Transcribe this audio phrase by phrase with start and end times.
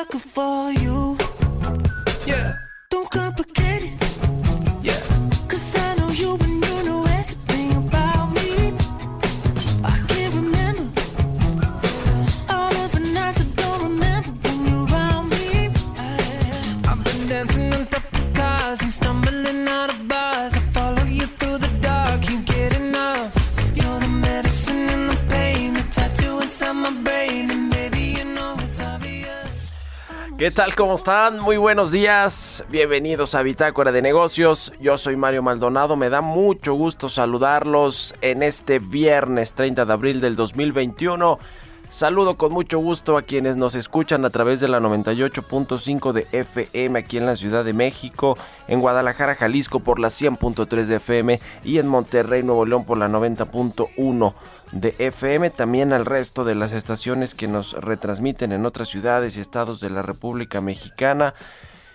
[0.00, 0.99] I'm a sucker for you.
[30.40, 30.74] ¿Qué tal?
[30.74, 31.38] ¿Cómo están?
[31.38, 32.64] Muy buenos días.
[32.70, 34.72] Bienvenidos a Bitácora de Negocios.
[34.80, 35.96] Yo soy Mario Maldonado.
[35.96, 41.36] Me da mucho gusto saludarlos en este viernes 30 de abril del 2021.
[41.90, 46.98] Saludo con mucho gusto a quienes nos escuchan a través de la 98.5 de FM
[46.98, 51.78] aquí en la Ciudad de México, en Guadalajara, Jalisco por la 100.3 de FM y
[51.78, 54.34] en Monterrey, Nuevo León por la 90.1
[54.72, 55.50] de FM.
[55.50, 59.90] También al resto de las estaciones que nos retransmiten en otras ciudades y estados de
[59.90, 61.34] la República Mexicana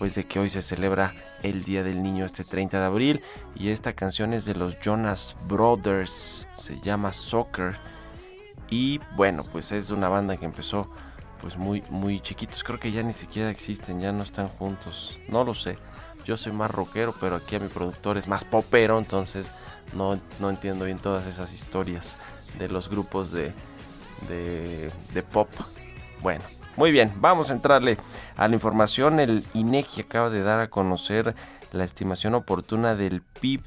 [0.00, 1.12] pues de que hoy se celebra
[1.42, 3.20] el Día del Niño este 30 de abril
[3.54, 7.76] y esta canción es de los Jonas Brothers, se llama Soccer
[8.70, 10.90] y bueno, pues es una banda que empezó
[11.42, 15.44] pues muy muy chiquitos, creo que ya ni siquiera existen, ya no están juntos, no
[15.44, 15.76] lo sé.
[16.24, 19.48] Yo soy más rockero, pero aquí a mi productor es más popero, entonces
[19.92, 22.16] no, no entiendo bien todas esas historias
[22.58, 23.52] de los grupos de,
[24.30, 25.50] de, de pop.
[26.22, 26.44] Bueno,
[26.76, 27.96] muy bien, vamos a entrarle
[28.36, 29.20] a la información.
[29.20, 31.34] El INEGI acaba de dar a conocer
[31.72, 33.62] la estimación oportuna del PIB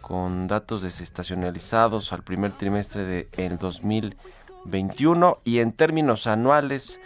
[0.00, 7.00] con datos desestacionalizados al primer trimestre del 2021 y en términos anuales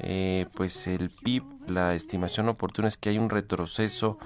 [0.00, 4.18] eh, pues el PIB la estimación oportuna es que hay un retroceso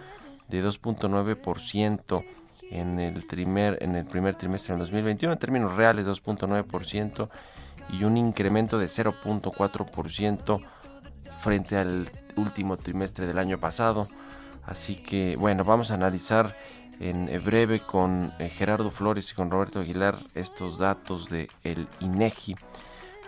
[0.48, 2.24] de 2.9%
[2.70, 7.28] en el primer en el primer trimestre del 2021 en términos reales 2.9%
[7.90, 10.64] y un incremento de 0.4%
[11.38, 14.06] frente al último trimestre del año pasado
[14.64, 16.54] así que bueno vamos a analizar
[17.00, 22.56] en breve con eh, Gerardo Flores y con Roberto Aguilar estos datos de el INEGI.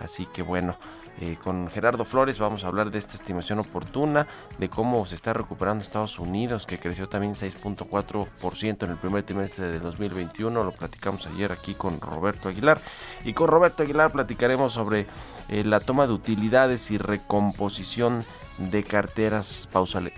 [0.00, 0.76] Así que bueno,
[1.20, 4.26] eh, con Gerardo Flores vamos a hablar de esta estimación oportuna,
[4.58, 9.66] de cómo se está recuperando Estados Unidos, que creció también 6.4% en el primer trimestre
[9.66, 10.64] de 2021.
[10.64, 12.80] Lo platicamos ayer aquí con Roberto Aguilar.
[13.24, 15.06] Y con Roberto Aguilar platicaremos sobre
[15.48, 18.24] eh, la toma de utilidades y recomposición
[18.58, 19.68] de carteras.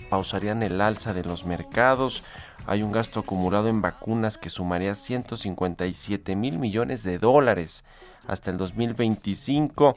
[0.09, 2.23] pausarían el alza de los mercados
[2.67, 7.84] hay un gasto acumulado en vacunas que sumaría 157 mil millones de dólares
[8.27, 9.95] hasta el 2025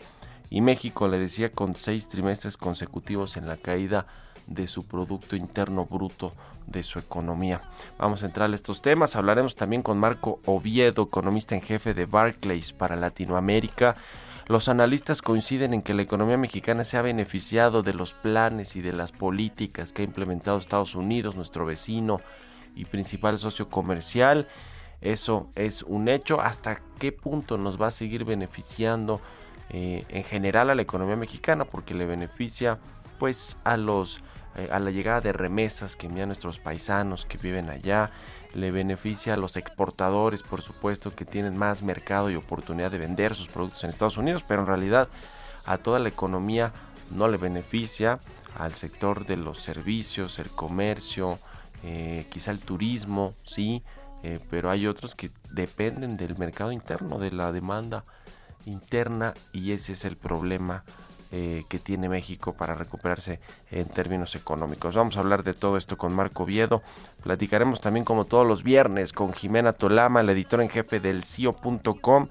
[0.49, 4.07] y México le decía con seis trimestres consecutivos en la caída
[4.47, 6.33] de su Producto Interno Bruto
[6.65, 7.61] de su economía.
[7.97, 9.15] Vamos a entrar a estos temas.
[9.15, 13.95] Hablaremos también con Marco Oviedo, economista en jefe de Barclays para Latinoamérica.
[14.47, 18.81] Los analistas coinciden en que la economía mexicana se ha beneficiado de los planes y
[18.81, 22.19] de las políticas que ha implementado Estados Unidos, nuestro vecino,
[22.75, 24.47] y principal socio comercial.
[25.01, 26.41] Eso es un hecho.
[26.41, 29.21] ¿Hasta qué punto nos va a seguir beneficiando
[29.69, 31.65] eh, en general a la economía mexicana?
[31.65, 32.77] Porque le beneficia
[33.19, 34.21] pues a los
[34.55, 38.11] eh, a la llegada de remesas que envían nuestros paisanos que viven allá.
[38.55, 43.35] le beneficia a los exportadores, por supuesto, que tienen más mercado y oportunidad de vender
[43.35, 45.07] sus productos en Estados Unidos, pero en realidad
[45.65, 46.71] a toda la economía
[47.11, 48.17] no le beneficia,
[48.57, 51.37] al sector de los servicios, el comercio,
[51.83, 53.83] eh, quizá el turismo, sí,
[54.23, 58.03] eh, pero hay otros que dependen del mercado interno, de la demanda
[58.65, 60.83] interna y ese es el problema
[61.31, 63.39] eh, que tiene México para recuperarse
[63.69, 64.95] en términos económicos.
[64.95, 66.81] Vamos a hablar de todo esto con Marco Viedo.
[67.21, 72.29] Platicaremos también como todos los viernes con Jimena Tolama, la editora en jefe del CIO.com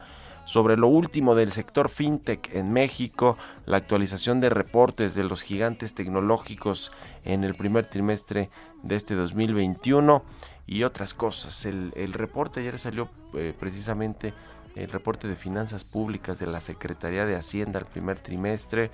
[0.49, 3.37] sobre lo último del sector fintech en México,
[3.67, 6.91] la actualización de reportes de los gigantes tecnológicos
[7.25, 8.51] en el primer trimestre
[8.83, 10.25] de este 2021
[10.67, 11.67] y otras cosas.
[11.67, 14.33] El, reporte ayer salió eh, precisamente
[14.79, 18.91] el reporte de finanzas públicas de la Secretaría de Hacienda al primer trimestre,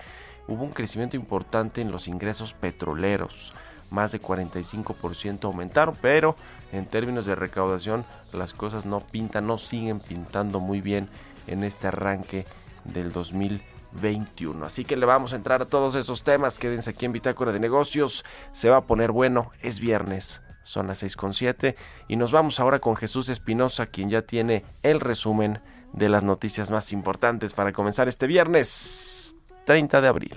[0.48, 3.52] hubo un crecimiento importante en los ingresos petroleros,
[3.90, 6.36] más de 45% aumentaron, pero
[6.72, 11.08] en términos de recaudación las cosas no pintan, no siguen pintando muy bien
[11.46, 12.46] en este arranque
[12.84, 14.64] del 2021.
[14.64, 17.60] Así que le vamos a entrar a todos esos temas, quédense aquí en Bitácora de
[17.60, 20.40] Negocios, se va a poner bueno, es viernes.
[20.64, 21.76] Son las 6.7
[22.08, 25.60] y nos vamos ahora con Jesús Espinosa, quien ya tiene el resumen
[25.94, 30.36] de las noticias más importantes para comenzar este viernes 30 de abril.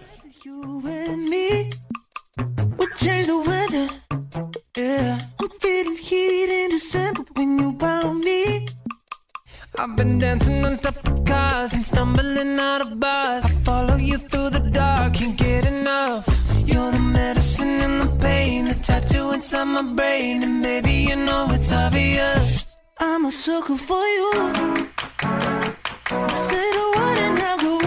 [9.79, 13.45] I've been dancing on top of cars and stumbling out of bars.
[13.45, 16.25] I follow you through the dark, can't get enough.
[16.65, 21.47] You're the medicine and the pain, the tattoo inside my brain, and baby you know
[21.51, 22.66] it's obvious.
[22.99, 24.31] I'm a sucker for you.
[26.09, 26.33] The
[27.19, 27.79] and I'll go.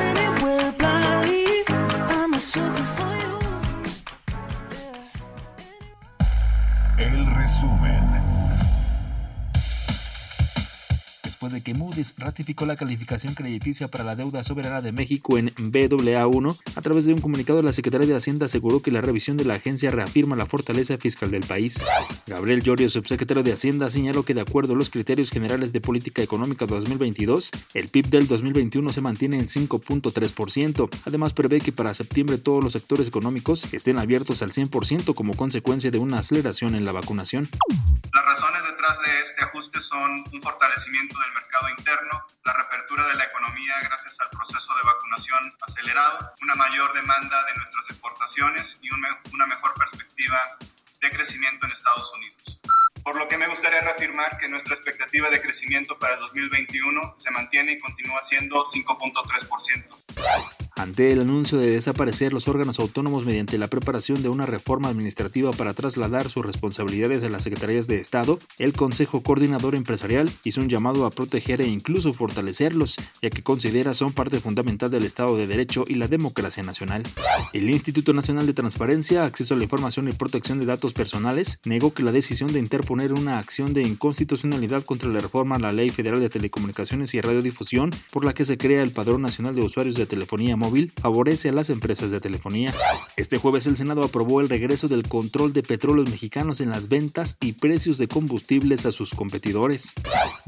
[2.09, 2.41] I'm a.
[6.99, 8.30] El resumen.
[11.41, 15.49] Después de que Moody's ratificó la calificación crediticia para la deuda soberana de México en
[15.49, 19.47] BAA1, a través de un comunicado la Secretaría de Hacienda aseguró que la revisión de
[19.47, 21.83] la agencia reafirma la fortaleza fiscal del país.
[22.27, 26.21] Gabriel Llorio, subsecretario de Hacienda, señaló que de acuerdo a los criterios generales de política
[26.21, 30.91] económica 2022, el PIB del 2021 se mantiene en 5.3%.
[31.07, 35.91] Además, prevé que para septiembre todos los sectores económicos estén abiertos al 100% como consecuencia
[35.91, 37.49] de una aceleración en la vacunación.
[38.13, 43.15] Las razones detrás de este ajuste son un fortalecimiento del mercado interno, la reapertura de
[43.15, 48.91] la economía gracias al proceso de vacunación acelerado, una mayor demanda de nuestras exportaciones y
[48.91, 50.41] una mejor perspectiva
[51.01, 52.61] de crecimiento en Estados Unidos.
[53.03, 57.31] Por lo que me gustaría reafirmar que nuestra expectativa de crecimiento para el 2021 se
[57.31, 60.60] mantiene y continúa siendo 5.3%.
[60.81, 65.51] Ante el anuncio de desaparecer los órganos autónomos mediante la preparación de una reforma administrativa
[65.51, 70.71] para trasladar sus responsabilidades a las secretarías de Estado, el Consejo Coordinador Empresarial hizo un
[70.71, 75.47] llamado a proteger e incluso fortalecerlos, ya que considera son parte fundamental del Estado de
[75.47, 77.03] Derecho y la democracia nacional.
[77.53, 81.93] El Instituto Nacional de Transparencia, Acceso a la Información y Protección de Datos Personales negó
[81.93, 85.91] que la decisión de interponer una acción de inconstitucionalidad contra la reforma a la Ley
[85.91, 89.97] Federal de Telecomunicaciones y Radiodifusión, por la que se crea el Padrón Nacional de Usuarios
[89.97, 90.70] de Telefonía Móvil,
[91.01, 92.73] favorece a las empresas de telefonía.
[93.17, 97.37] Este jueves el Senado aprobó el regreso del control de petróleos mexicanos en las ventas
[97.41, 99.93] y precios de combustibles a sus competidores.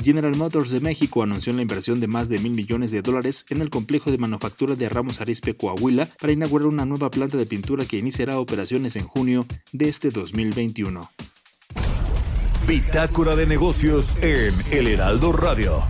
[0.03, 3.61] General Motors de México anunció la inversión de más de mil millones de dólares en
[3.61, 7.85] el complejo de manufactura de Ramos Arizpe, Coahuila, para inaugurar una nueva planta de pintura
[7.85, 11.11] que iniciará operaciones en junio de este 2021.
[12.67, 15.83] Bitácora de negocios en El Heraldo Radio.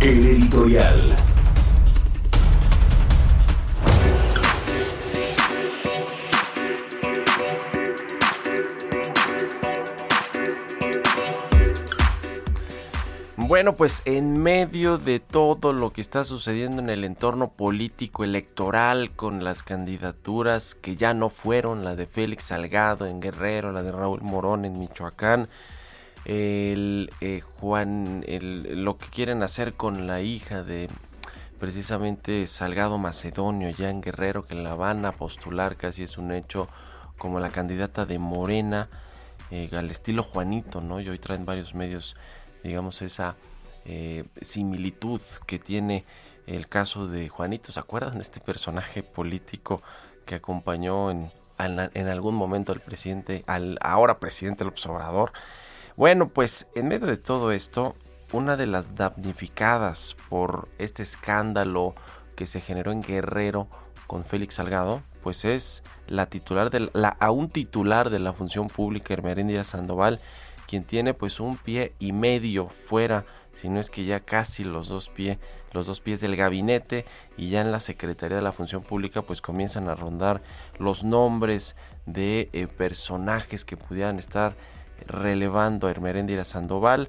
[0.00, 1.33] El editorial.
[13.46, 19.10] Bueno, pues en medio de todo lo que está sucediendo en el entorno político electoral
[19.10, 23.92] con las candidaturas que ya no fueron, la de Félix Salgado en Guerrero, la de
[23.92, 25.48] Raúl Morón en Michoacán,
[26.24, 30.88] el eh, Juan, el- lo que quieren hacer con la hija de
[31.60, 36.68] precisamente Salgado Macedonio ya en Guerrero, que la van a postular, casi es un hecho,
[37.18, 38.88] como la candidata de Morena,
[39.50, 41.00] eh, al estilo Juanito, ¿no?
[41.00, 42.16] Y hoy traen varios medios,
[42.64, 43.36] digamos, esa
[43.84, 46.04] eh, similitud que tiene
[46.46, 47.70] el caso de Juanito.
[47.70, 49.82] ¿Se acuerdan de este personaje político
[50.26, 55.32] que acompañó en, en, algún momento al presidente, al ahora presidente López Obrador?
[55.96, 57.94] Bueno, pues en medio de todo esto,
[58.32, 61.94] una de las damnificadas por este escándalo
[62.34, 63.68] que se generó en Guerrero
[64.06, 68.68] con Félix Salgado, pues es la titular de la, a un titular de la función
[68.68, 70.20] pública, Hermeréndira Sandoval,
[70.66, 74.88] quien tiene pues un pie y medio fuera, si no es que ya casi los
[74.88, 75.38] dos pies,
[75.72, 77.04] los dos pies del gabinete
[77.36, 80.42] y ya en la Secretaría de la Función Pública pues comienzan a rondar
[80.78, 84.56] los nombres de eh, personajes que pudieran estar
[85.06, 87.08] relevando a Hermeréndira Sandoval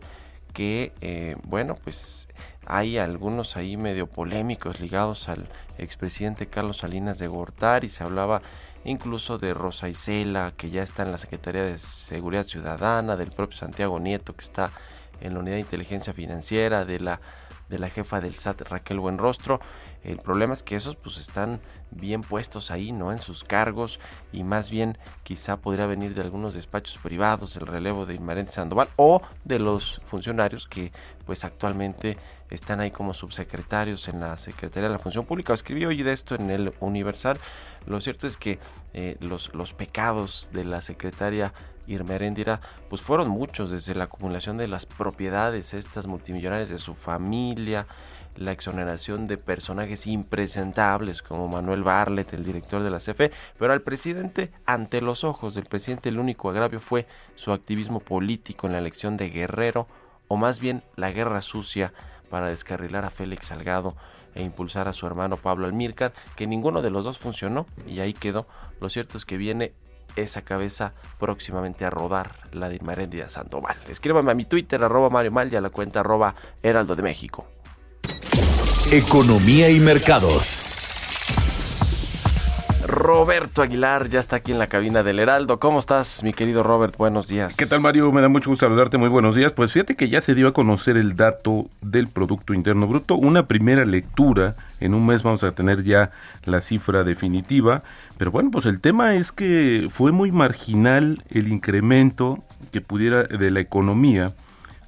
[0.53, 2.27] que eh, bueno pues
[2.65, 5.47] hay algunos ahí medio polémicos ligados al
[5.77, 8.41] expresidente Carlos Salinas de Gortari se hablaba
[8.85, 13.57] incluso de Rosa Isela, que ya está en la Secretaría de Seguridad Ciudadana, del propio
[13.57, 14.71] Santiago Nieto, que está
[15.19, 17.19] en la Unidad de Inteligencia Financiera, de la
[17.69, 19.59] de la jefa del SAT Raquel Buenrostro.
[20.03, 21.61] El problema es que esos pues están
[21.91, 23.11] bien puestos ahí, ¿no?
[23.11, 23.99] En sus cargos
[24.31, 28.89] y más bien quizá podría venir de algunos despachos privados el relevo de Inmarente Sandoval
[28.97, 30.91] o de los funcionarios que
[31.25, 32.17] pues actualmente
[32.49, 35.53] están ahí como subsecretarios en la Secretaría de la Función Pública.
[35.53, 37.39] Escribí hoy de esto en el Universal.
[37.87, 38.59] Lo cierto es que
[38.93, 41.53] eh, los, los pecados de la secretaria
[41.87, 46.95] Irma Heréndira, pues fueron muchos, desde la acumulación de las propiedades, estas multimillonarias de su
[46.95, 47.85] familia,
[48.35, 53.81] la exoneración de personajes impresentables como Manuel Barlet, el director de la CFE, pero al
[53.81, 58.79] presidente, ante los ojos del presidente, el único agravio fue su activismo político en la
[58.79, 59.87] elección de Guerrero,
[60.27, 61.93] o más bien la guerra sucia
[62.29, 63.95] para descarrilar a Félix Salgado
[64.33, 68.13] e impulsar a su hermano Pablo Almírcar, que ninguno de los dos funcionó y ahí
[68.13, 68.47] quedó.
[68.81, 69.73] Lo cierto es que viene
[70.15, 73.77] esa cabeza próximamente a rodar, la de Maréndida Sandoval.
[73.89, 77.47] Escríbame a mi Twitter, arroba Mario Mal, y a la cuenta arroba Heraldo de México.
[78.91, 80.74] Economía y mercados.
[82.87, 85.59] Roberto Aguilar ya está aquí en la cabina del Heraldo.
[85.59, 86.95] ¿Cómo estás, mi querido Robert?
[86.97, 87.57] Buenos días.
[87.57, 88.11] ¿Qué tal, Mario?
[88.11, 88.97] Me da mucho gusto saludarte.
[88.97, 89.51] Muy buenos días.
[89.53, 93.15] Pues fíjate que ya se dio a conocer el dato del Producto Interno Bruto.
[93.15, 94.55] Una primera lectura.
[94.79, 96.11] En un mes vamos a tener ya
[96.43, 97.83] la cifra definitiva.
[98.17, 103.51] Pero bueno, pues el tema es que fue muy marginal el incremento que pudiera de
[103.51, 104.33] la economía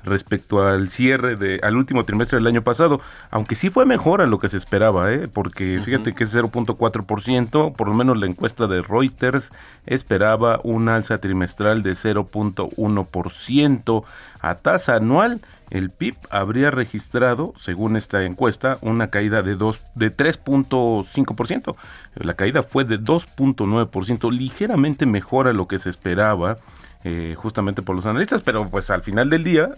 [0.08, 4.28] respecto al cierre de al último trimestre del año pasado, aunque sí fue mejor a
[4.28, 5.28] lo que se esperaba, ¿eh?
[5.28, 9.52] porque fíjate que es 0.4%, por lo menos la encuesta de Reuters
[9.86, 14.04] esperaba un alza trimestral de 0.1%
[14.42, 15.42] a tasa anual.
[15.70, 21.76] El PIB habría registrado, según esta encuesta, una caída de dos, de 3.5%.
[22.16, 26.60] La caída fue de 2.9%, ligeramente mejor a lo que se esperaba
[27.04, 29.70] eh, justamente por los analistas, pero pues al final del día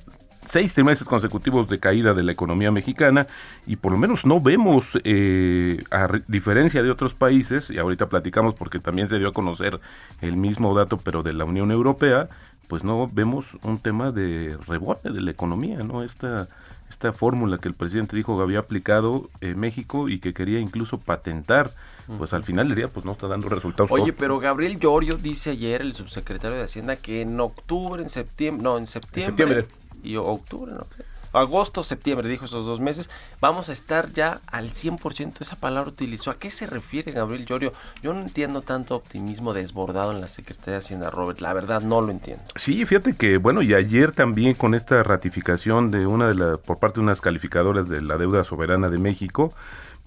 [0.46, 3.28] seis trimestres consecutivos de caída de la economía mexicana
[3.68, 8.56] y por lo menos no vemos, eh, a diferencia de otros países, y ahorita platicamos
[8.56, 9.80] porque también se dio a conocer
[10.22, 12.30] el mismo dato, pero de la Unión Europea,
[12.68, 16.04] pues no vemos un tema de rebote de la economía, ¿no?
[16.04, 16.48] Esta,
[16.90, 20.98] esta fórmula que el presidente dijo que había aplicado en México y que quería incluso
[20.98, 21.72] patentar
[22.18, 23.92] pues al final del día pues no está dando resultados.
[23.92, 28.64] Oye, pero Gabriel Llorio dice ayer, el subsecretario de Hacienda, que en octubre, en septiembre,
[28.64, 29.68] no, en septiembre,
[30.02, 30.88] y octubre, no
[31.34, 33.10] agosto, septiembre, dijo esos dos meses,
[33.40, 36.32] vamos a estar ya al 100%, esa palabra utilizó.
[36.32, 37.74] ¿A qué se refiere Gabriel Llorio?
[38.02, 42.02] Yo no entiendo tanto optimismo desbordado en la Secretaría de Hacienda, Robert, la verdad no
[42.02, 42.44] lo entiendo.
[42.56, 46.80] Sí, fíjate que, bueno, y ayer también con esta ratificación de una de las, por
[46.80, 49.54] parte de unas calificadoras de la deuda soberana de México,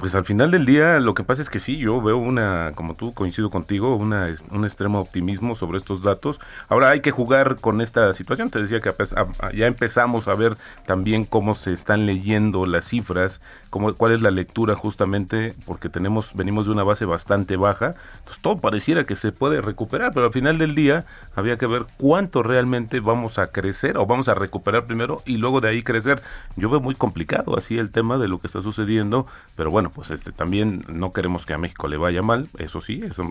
[0.03, 2.97] pues al final del día lo que pasa es que sí, yo veo una, como
[2.97, 6.41] tú coincido contigo, una, un extremo optimismo sobre estos datos.
[6.69, 8.51] Ahora hay que jugar con esta situación.
[8.51, 8.93] Te decía que
[9.55, 10.57] ya empezamos a ver
[10.87, 13.41] también cómo se están leyendo las cifras,
[13.71, 17.95] cómo, cuál es la lectura justamente, porque tenemos, venimos de una base bastante baja.
[18.19, 21.07] Entonces todo pareciera que se puede recuperar, pero al final del día
[21.37, 25.61] había que ver cuánto realmente vamos a crecer o vamos a recuperar primero y luego
[25.61, 26.25] de ahí crecer.
[26.57, 30.11] Yo veo muy complicado así el tema de lo que está sucediendo, pero bueno, pues
[30.11, 33.29] este también no queremos que a México le vaya mal, eso sí, eso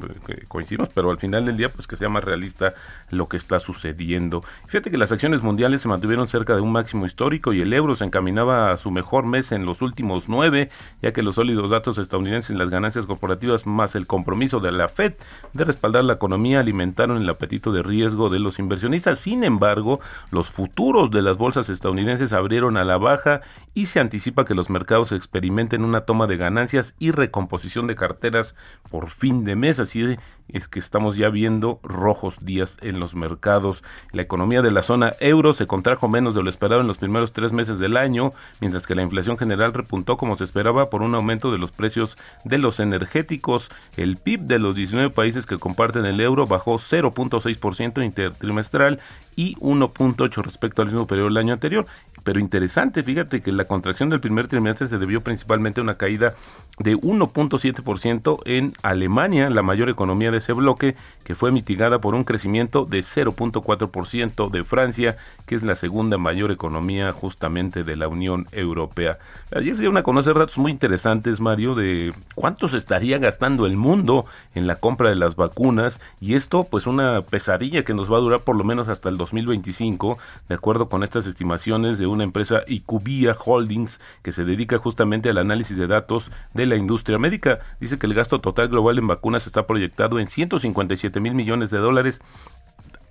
[0.48, 2.74] coincidimos, pero al final del día pues que sea más realista
[3.10, 4.44] lo que está sucediendo.
[4.68, 7.96] Fíjate que las acciones mundiales se mantuvieron cerca de un máximo histórico y el euro
[7.96, 10.70] se encaminaba a su mejor mes en los últimos nueve,
[11.02, 14.88] ya que los sólidos datos estadounidenses en las ganancias corporativas más el compromiso de la
[14.88, 15.14] Fed
[15.54, 19.20] de respaldar la economía alimentaron el apetito de riesgo de los inversionistas.
[19.20, 20.00] Sin embargo,
[20.32, 23.42] los futuros de las bolsas estadounidenses abrieron a la baja
[23.74, 26.51] y se anticipa que los mercados experimenten una toma de ganancias
[27.00, 28.56] y recomposición de carteras
[28.90, 29.80] por fin de mes.
[29.80, 30.18] Así
[30.54, 33.84] es que estamos ya viendo rojos días en los mercados.
[34.12, 37.34] La economía de la zona euro se contrajo menos de lo esperado en los primeros
[37.34, 41.16] tres meses del año, mientras que la inflación general repuntó como se esperaba por un
[41.16, 43.70] aumento de los precios de los energéticos.
[43.98, 49.00] El PIB de los 19 países que comparten el euro bajó 0.6% intertrimestral
[49.36, 51.86] y 1.8 respecto al mismo periodo del año anterior.
[52.24, 56.36] Pero interesante, fíjate que la contracción del primer trimestre se debió principalmente a una caída
[56.78, 62.24] de 1.7% en Alemania, la mayor economía de ese bloque, que fue mitigada por un
[62.24, 68.48] crecimiento de 0.4% de Francia, que es la segunda mayor economía justamente de la Unión
[68.52, 69.18] Europea.
[69.56, 73.78] Ayer se dieron a conocer datos muy interesantes, Mario, de cuánto se estaría gastando el
[73.78, 78.18] mundo en la compra de las vacunas y esto pues una pesadilla que nos va
[78.18, 80.18] a durar por lo menos hasta el 2025,
[80.50, 85.38] de acuerdo con estas estimaciones de una empresa Icubia Holdings que se dedica justamente al
[85.38, 87.60] análisis de datos de la industria médica.
[87.80, 91.78] Dice que el gasto total global en vacunas está proyectado en 157 mil millones de
[91.78, 92.22] dólares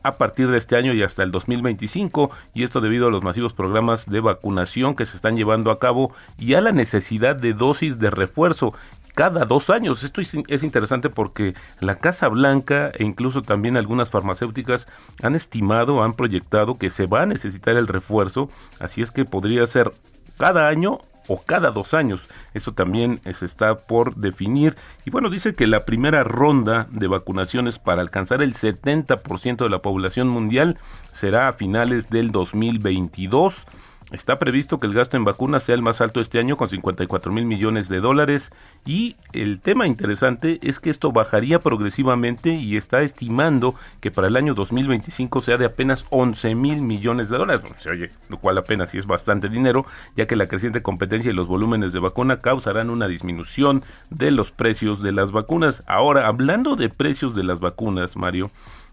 [0.03, 3.53] a partir de este año y hasta el 2025 y esto debido a los masivos
[3.53, 7.99] programas de vacunación que se están llevando a cabo y a la necesidad de dosis
[7.99, 8.75] de refuerzo
[9.15, 10.03] cada dos años.
[10.03, 14.87] Esto es, es, interesante porque la Casa Blanca e incluso también algunas farmacéuticas
[15.23, 18.49] han estimado, han proyectado que se va a necesitar el refuerzo,
[18.79, 19.93] así es que podría ser
[20.39, 22.29] cada año o cada dos años.
[22.55, 24.77] Eso también se está por definir.
[25.05, 29.83] Y bueno, dice que la primera ronda de vacunaciones para alcanzar el 70% de la
[29.83, 30.79] población mundial
[31.12, 33.67] será a finales del 2022.
[34.12, 37.31] Está previsto que el gasto en vacunas sea el más alto este año con 54
[37.31, 38.50] mil millones de dólares
[38.85, 44.37] y el tema interesante es que esto bajaría progresivamente y está estimando que para el
[44.37, 47.87] año 2025 sea de apenas 11 mil millones de dólares.
[47.87, 49.87] Oye, lo cual apenas sí es bastante dinero,
[50.17, 54.50] ya que la creciente competencia y los volúmenes de vacuna causarán una disminución de los
[54.50, 55.85] precios de las vacunas.
[55.87, 58.50] Ahora, hablando de precios de las vacunas, Mario,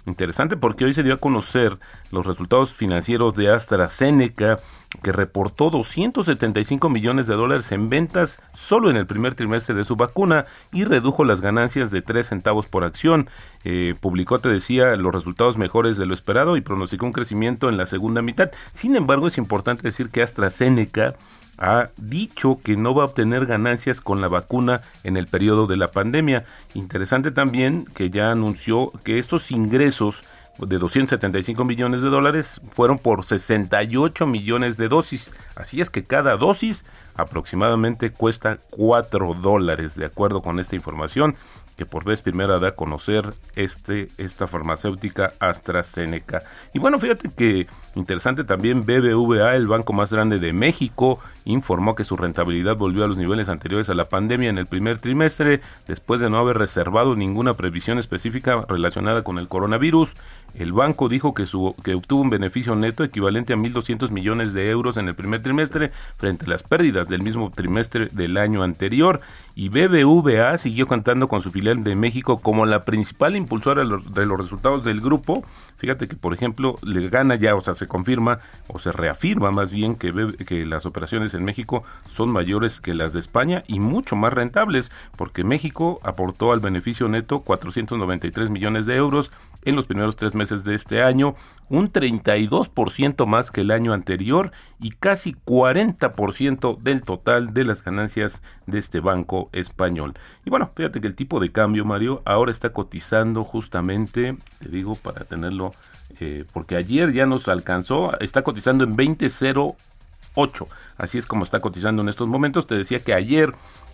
[0.07, 1.77] Interesante porque hoy se dio a conocer
[2.11, 4.57] los resultados financieros de AstraZeneca,
[5.03, 9.95] que reportó 275 millones de dólares en ventas solo en el primer trimestre de su
[9.95, 13.29] vacuna y redujo las ganancias de 3 centavos por acción.
[13.63, 17.77] Eh, publicó, te decía, los resultados mejores de lo esperado y pronosticó un crecimiento en
[17.77, 18.51] la segunda mitad.
[18.73, 21.15] Sin embargo, es importante decir que AstraZeneca
[21.57, 25.77] ha dicho que no va a obtener ganancias con la vacuna en el periodo de
[25.77, 26.45] la pandemia.
[26.75, 30.23] Interesante también que ya anunció que estos ingresos
[30.59, 35.31] de 275 millones de dólares fueron por 68 millones de dosis.
[35.55, 36.85] Así es que cada dosis
[37.15, 41.35] aproximadamente cuesta 4 dólares, de acuerdo con esta información
[41.77, 46.43] que por vez primera da a conocer este, esta farmacéutica AstraZeneca.
[46.73, 52.03] Y bueno, fíjate que interesante también BBVA, el banco más grande de México, informó que
[52.03, 56.19] su rentabilidad volvió a los niveles anteriores a la pandemia en el primer trimestre, después
[56.19, 60.13] de no haber reservado ninguna previsión específica relacionada con el coronavirus.
[60.55, 64.71] El banco dijo que, su, que obtuvo un beneficio neto equivalente a 1.200 millones de
[64.71, 69.21] euros en el primer trimestre frente a las pérdidas del mismo trimestre del año anterior
[69.57, 74.37] y BBVA siguió contando con su filial de México como la principal impulsora de los
[74.37, 75.43] resultados del grupo.
[75.77, 79.71] Fíjate que, por ejemplo, le gana ya, o sea, se confirma o se reafirma más
[79.71, 80.13] bien que,
[80.45, 84.91] que las operaciones en México son mayores que las de España y mucho más rentables,
[85.15, 89.31] porque México aportó al beneficio neto 493 millones de euros
[89.63, 91.35] en los primeros tres meses de este año,
[91.69, 98.41] un 32% más que el año anterior y casi 40% del total de las ganancias
[98.65, 100.13] de este banco español.
[100.45, 104.95] Y bueno, fíjate que el tipo de cambio, Mario, ahora está cotizando justamente, te digo
[104.95, 105.73] para tenerlo,
[106.19, 110.67] eh, porque ayer ya nos alcanzó, está cotizando en 20.08.
[110.97, 112.67] Así es como está cotizando en estos momentos.
[112.67, 113.53] Te decía que ayer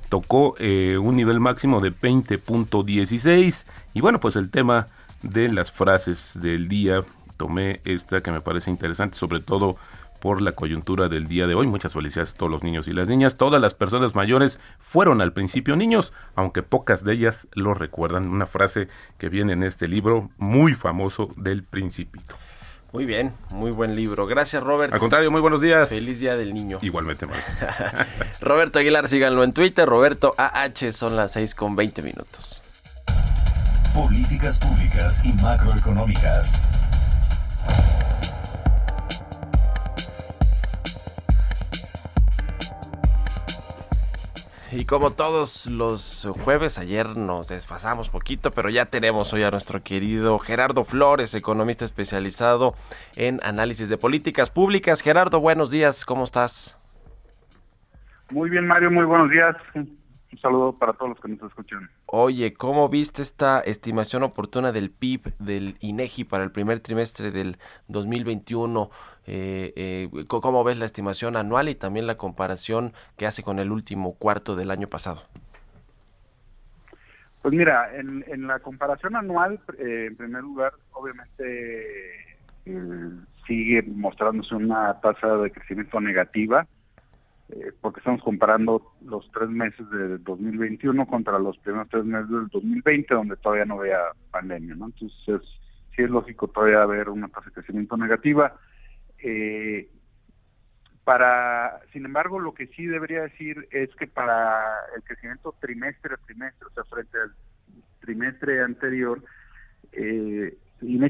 [0.09, 3.65] tocó eh, un nivel máximo de 20.16.
[3.93, 4.87] Y bueno, pues el tema
[5.23, 7.03] de las frases del día.
[7.37, 9.75] Tomé esta que me parece interesante, sobre todo
[10.23, 11.67] por la coyuntura del día de hoy.
[11.67, 13.35] Muchas felicidades a todos los niños y las niñas.
[13.35, 18.29] Todas las personas mayores fueron al principio niños, aunque pocas de ellas lo recuerdan.
[18.29, 22.37] Una frase que viene en este libro muy famoso del Principito.
[22.93, 24.25] Muy bien, muy buen libro.
[24.25, 24.93] Gracias, Robert.
[24.93, 25.89] Al contrario, muy buenos días.
[25.89, 26.77] Feliz Día del Niño.
[26.81, 27.27] Igualmente,
[28.39, 29.89] Roberto Aguilar, síganlo en Twitter.
[29.89, 32.62] Roberto AH, son las 6 con 20 minutos.
[33.93, 36.59] Políticas públicas y macroeconómicas.
[44.71, 49.83] Y como todos los jueves, ayer nos desfasamos poquito, pero ya tenemos hoy a nuestro
[49.83, 52.73] querido Gerardo Flores, economista especializado
[53.15, 55.01] en análisis de políticas públicas.
[55.01, 56.79] Gerardo, buenos días, ¿cómo estás?
[58.31, 59.55] Muy bien, Mario, muy buenos días.
[60.33, 61.91] Un saludo para todos los que nos escuchan.
[62.07, 67.57] Oye, ¿cómo viste esta estimación oportuna del PIB del INEGI para el primer trimestre del
[67.87, 68.89] 2021?
[69.27, 73.71] Eh, eh, ¿Cómo ves la estimación anual y también la comparación que hace con el
[73.71, 75.21] último cuarto del año pasado?
[77.43, 83.11] Pues mira, en, en la comparación anual, eh, en primer lugar, obviamente eh,
[83.45, 86.65] sigue mostrándose una tasa de crecimiento negativa,
[87.55, 92.47] eh, porque estamos comparando los tres meses de 2021 contra los primeros tres meses del
[92.47, 93.99] 2020, donde todavía no había
[94.31, 94.85] pandemia, ¿no?
[94.87, 95.41] Entonces,
[95.95, 98.55] sí es lógico todavía haber una tasa de crecimiento negativa.
[99.19, 99.87] Eh,
[101.03, 104.63] para, sin embargo, lo que sí debería decir es que para
[104.95, 107.33] el crecimiento trimestre a trimestre, o sea, frente al
[107.99, 109.21] trimestre anterior,
[109.91, 110.57] eh,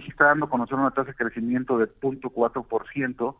[0.07, 3.35] está dando a conocer una tasa de crecimiento de 0.4%,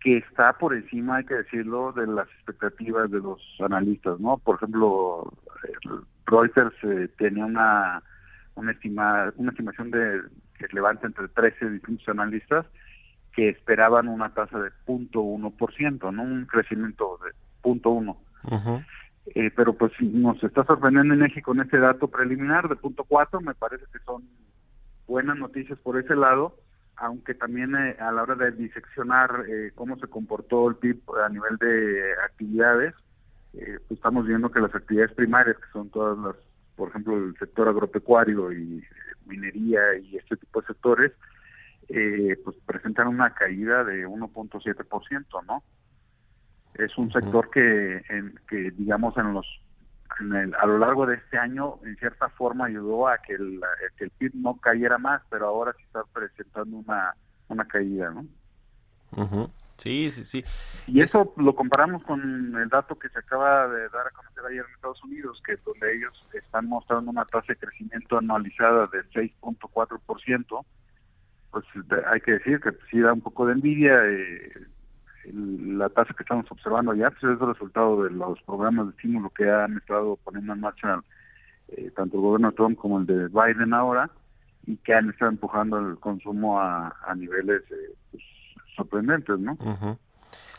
[0.00, 4.38] que está por encima, hay que decirlo, de las expectativas de los analistas, ¿no?
[4.38, 5.32] Por ejemplo,
[6.26, 8.02] Reuters eh, tenía una
[8.56, 10.22] una, estima, una estimación de
[10.58, 12.66] que levanta entre 13 distintos analistas
[13.34, 16.22] que esperaban una tasa de 0.1%, ¿no?
[16.22, 17.32] Un crecimiento de
[17.62, 18.16] 0.1.
[19.34, 23.54] Eh, pero pues nos está sorprendiendo en México con este dato preliminar de 0.4, me
[23.54, 24.22] parece que son
[25.06, 26.56] buenas noticias por ese lado,
[26.96, 31.28] aunque también eh, a la hora de diseccionar eh, cómo se comportó el PIB a
[31.28, 32.94] nivel de actividades,
[33.54, 36.36] eh, pues estamos viendo que las actividades primarias, que son todas las,
[36.76, 38.84] por ejemplo, el sector agropecuario y
[39.26, 41.12] minería y este tipo de sectores,
[41.88, 45.62] eh, pues presentan una caída de 1.7%, ¿no?
[46.74, 49.46] Es un sector que, en, que digamos, en los
[50.20, 53.62] en el, a lo largo de este año, en cierta forma, ayudó a que el,
[53.62, 57.14] a que el PIB no cayera más, pero ahora sí está presentando una,
[57.48, 58.26] una caída, ¿no?
[59.12, 59.50] Ujú.
[59.78, 60.44] Sí, sí, sí.
[60.86, 62.20] Y eso lo comparamos con
[62.56, 65.64] el dato que se acaba de dar a conocer ayer en Estados Unidos, que es
[65.64, 70.64] donde ellos están mostrando una tasa de crecimiento anualizada de 6.4%,
[71.50, 71.64] pues
[72.10, 74.00] hay que decir que sí da un poco de envidia.
[74.06, 74.66] eh,
[75.32, 79.30] la tasa que estamos observando ya pues es el resultado de los programas de estímulo
[79.30, 81.02] que han estado poniendo en marcha
[81.68, 84.10] eh, tanto el gobierno de Trump como el de Biden ahora
[84.66, 88.22] y que han estado empujando el consumo a, niveles eh, pues,
[88.74, 89.52] sorprendentes, ¿no?
[89.52, 89.98] Ujú.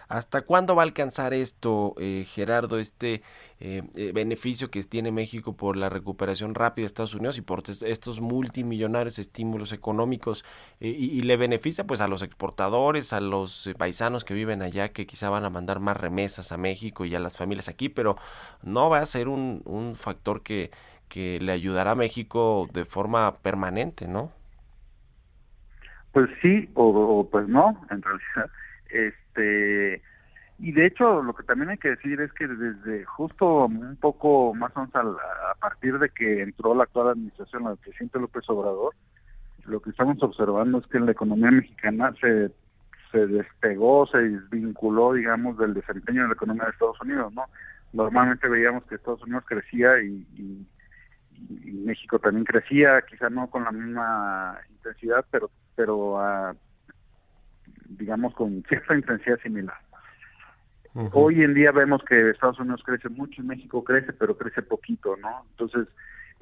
[0.09, 3.21] ¿Hasta cuándo va a alcanzar esto, eh, Gerardo, este
[3.59, 7.63] eh, eh, beneficio que tiene México por la recuperación rápida de Estados Unidos y por
[7.67, 10.45] estos multimillonarios estímulos económicos
[10.79, 15.07] eh, y, le beneficia pues a los exportadores, a los paisanos que viven allá que
[15.07, 18.15] quizá van a mandar más remesas a México y a las familias aquí, pero
[18.61, 20.69] no va a ser un, factor que,
[21.15, 24.31] le ayudará a México de forma permanente, ¿no?
[26.11, 28.51] Pues sí o, o pues no, en realidad.
[28.89, 33.97] Este y de hecho lo que también hay que decir es que desde justo un
[33.97, 38.19] poco más o menos a, partir de que entró la actual administración, la del presidente
[38.19, 38.93] López Obrador,
[39.65, 42.51] lo que estamos observando es que la economía mexicana se
[43.11, 47.45] se despegó, se desvinculó, digamos, del desempeño de la economía de Estados Unidos, ¿no?
[47.93, 50.67] Normalmente veíamos que Estados Unidos crecía y, y,
[51.85, 56.53] México también crecía, quizá no con la misma intensidad, pero pero ah,
[57.89, 59.77] digamos con cierta intensidad similar.
[61.11, 65.15] Hoy en día vemos que Estados Unidos crece mucho y México crece, pero crece poquito,
[65.17, 65.45] ¿no?
[65.51, 65.87] Entonces,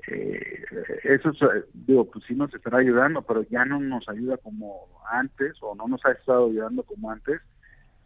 [0.08, 0.64] eh,
[1.04, 4.88] eso es, eh, digo, pues sí nos estará ayudando, pero ya no nos ayuda como
[5.12, 7.42] antes, o no nos ha estado ayudando como antes,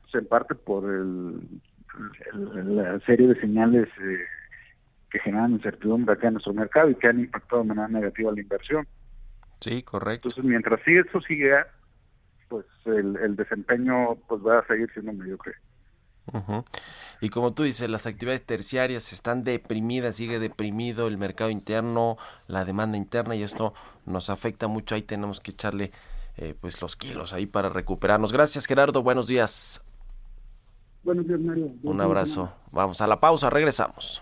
[0.01, 1.39] pues en parte por el,
[2.33, 4.25] el- la serie de señales eh,
[5.11, 8.41] que generan incertidumbre acá en nuestro mercado y que han impactado de manera negativa la
[8.41, 8.87] inversión.
[9.59, 10.29] Sí, correcto.
[10.29, 11.67] Entonces, mientras sigue eso siga,
[12.49, 15.53] pues el, el desempeño pues va a seguir siendo mediocre.
[16.33, 16.63] Ujú.
[17.21, 22.65] Y como tú dices, las actividades terciarias están deprimidas, sigue deprimido el mercado interno, la
[22.65, 23.73] demanda interna y esto
[24.05, 24.95] nos afecta mucho.
[24.95, 25.91] Ahí tenemos que echarle
[26.37, 28.31] eh, pues los kilos ahí para recuperarnos.
[28.31, 29.81] Gracias Gerardo, buenos días.
[31.03, 31.71] Buenos días, Mario.
[31.83, 32.53] Un abrazo.
[32.71, 34.21] Vamos a la pausa, regresamos.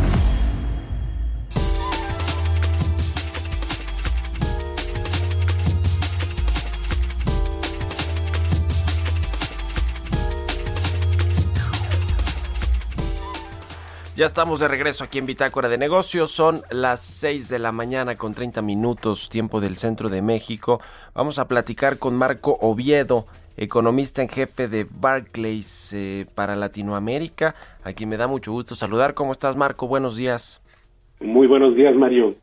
[14.21, 16.29] Ya estamos de regreso aquí en Bitácora de Negocios.
[16.29, 20.79] Son las 6 de la mañana con 30 minutos, tiempo del centro de México.
[21.15, 23.25] Vamos a platicar con Marco Oviedo,
[23.57, 29.15] economista en jefe de Barclays eh, para Latinoamérica, a quien me da mucho gusto saludar.
[29.15, 29.87] ¿Cómo estás, Marco?
[29.87, 30.61] Buenos días.
[31.19, 32.35] Muy buenos días, Mario.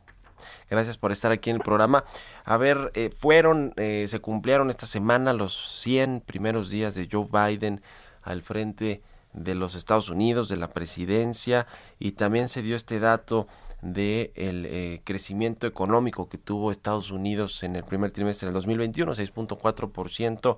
[0.69, 2.03] Gracias por estar aquí en el programa.
[2.43, 7.27] A ver, eh, fueron, eh, se cumplieron esta semana los 100 primeros días de Joe
[7.31, 7.79] Biden
[8.21, 9.01] al frente
[9.39, 11.65] de los Estados Unidos, de la presidencia,
[11.97, 13.47] y también se dio este dato
[13.81, 19.13] de el eh, crecimiento económico que tuvo Estados Unidos en el primer trimestre del 2021,
[19.13, 20.57] 6.4%.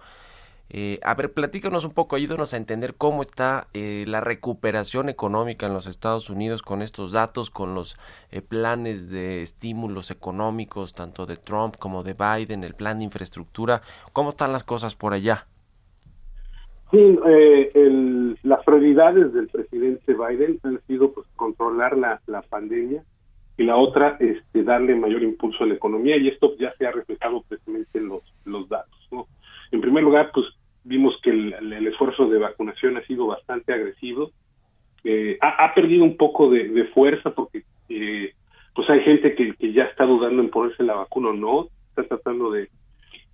[0.73, 5.65] Eh, a ver, platícanos un poco, ayúdanos a entender cómo está eh, la recuperación económica
[5.65, 7.97] en los Estados Unidos con estos datos, con los
[8.31, 13.81] eh, planes de estímulos económicos, tanto de Trump como de Biden, el plan de infraestructura.
[14.13, 15.45] ¿Cómo están las cosas por allá?
[16.91, 17.71] Sí, eh,
[18.43, 23.03] las prioridades del presidente Biden han sido pues, controlar la, la pandemia
[23.57, 26.91] y la otra, este, darle mayor impulso a la economía y esto ya se ha
[26.91, 29.07] reflejado precisamente en los, los datos.
[29.11, 29.27] ¿no?
[29.71, 30.47] En primer lugar, pues
[30.83, 34.31] vimos que el, el esfuerzo de vacunación ha sido bastante agresivo.
[35.03, 38.33] Eh, ha, ha, perdido un poco de, de fuerza porque eh,
[38.73, 41.67] pues hay gente que, que, ya está dudando en ponerse la vacuna o no.
[41.89, 42.69] Está tratando de,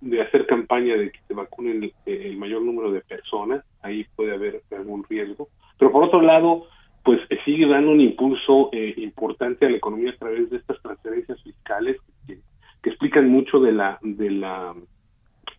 [0.00, 3.64] de hacer campaña de que se vacunen el, el, mayor número de personas.
[3.82, 5.48] Ahí puede haber algún riesgo.
[5.78, 6.66] Pero por otro lado,
[7.04, 11.42] pues sigue dando un impulso eh, importante a la economía a través de estas transferencias
[11.42, 12.38] fiscales que,
[12.82, 14.74] que explican mucho de la de la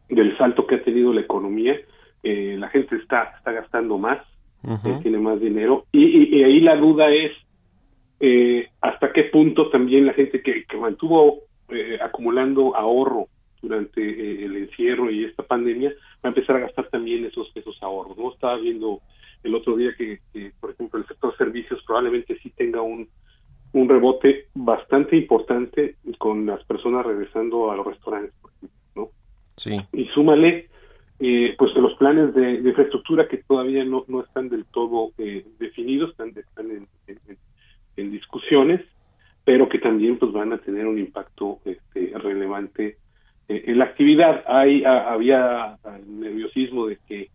[0.09, 1.75] del salto que ha tenido la economía.
[2.23, 4.19] Eh, la gente está, está gastando más,
[4.63, 4.97] uh -huh.
[4.97, 7.31] eh, tiene más dinero, y, y, y, ahí la duda es
[8.19, 13.27] eh, hasta qué punto también la gente que, que mantuvo eh, acumulando ahorro
[13.61, 17.81] durante eh, el encierro y esta pandemia va a empezar a gastar también esos, esos
[17.81, 18.17] ahorros.
[18.17, 18.31] ¿no?
[18.31, 19.01] Estaba viendo
[19.43, 23.07] el otro día que, que, por ejemplo, el sector servicios probablemente sí tenga un,
[23.73, 28.79] un rebote bastante importante con las personas regresando a los restaurantes, por ejemplo.
[28.95, 29.09] ¿no?
[29.55, 29.77] Sí.
[29.93, 30.69] Y súmale,
[31.19, 35.45] eh, pues los planes de, de, infraestructura que todavía no, no están del todo eh,
[35.59, 37.37] definidos, están, están en, en,
[37.97, 38.81] en, discusiones,
[39.43, 42.97] pero que también pues van a tener un impacto este, relevante
[43.49, 44.43] eh, en la actividad.
[44.47, 47.29] Hay, había nerviosismo de que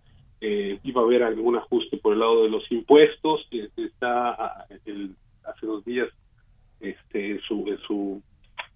[0.46, 5.66] eh, iba a haber algún ajuste por el lado de los impuestos, está el, hace
[5.66, 6.09] dos días
[6.81, 8.22] este, su, su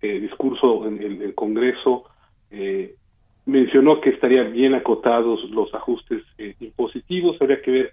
[0.00, 2.04] eh, discurso en el, el Congreso
[2.50, 2.94] eh,
[3.44, 6.22] mencionó que estarían bien acotados los ajustes
[6.58, 7.92] impositivos, habría que ver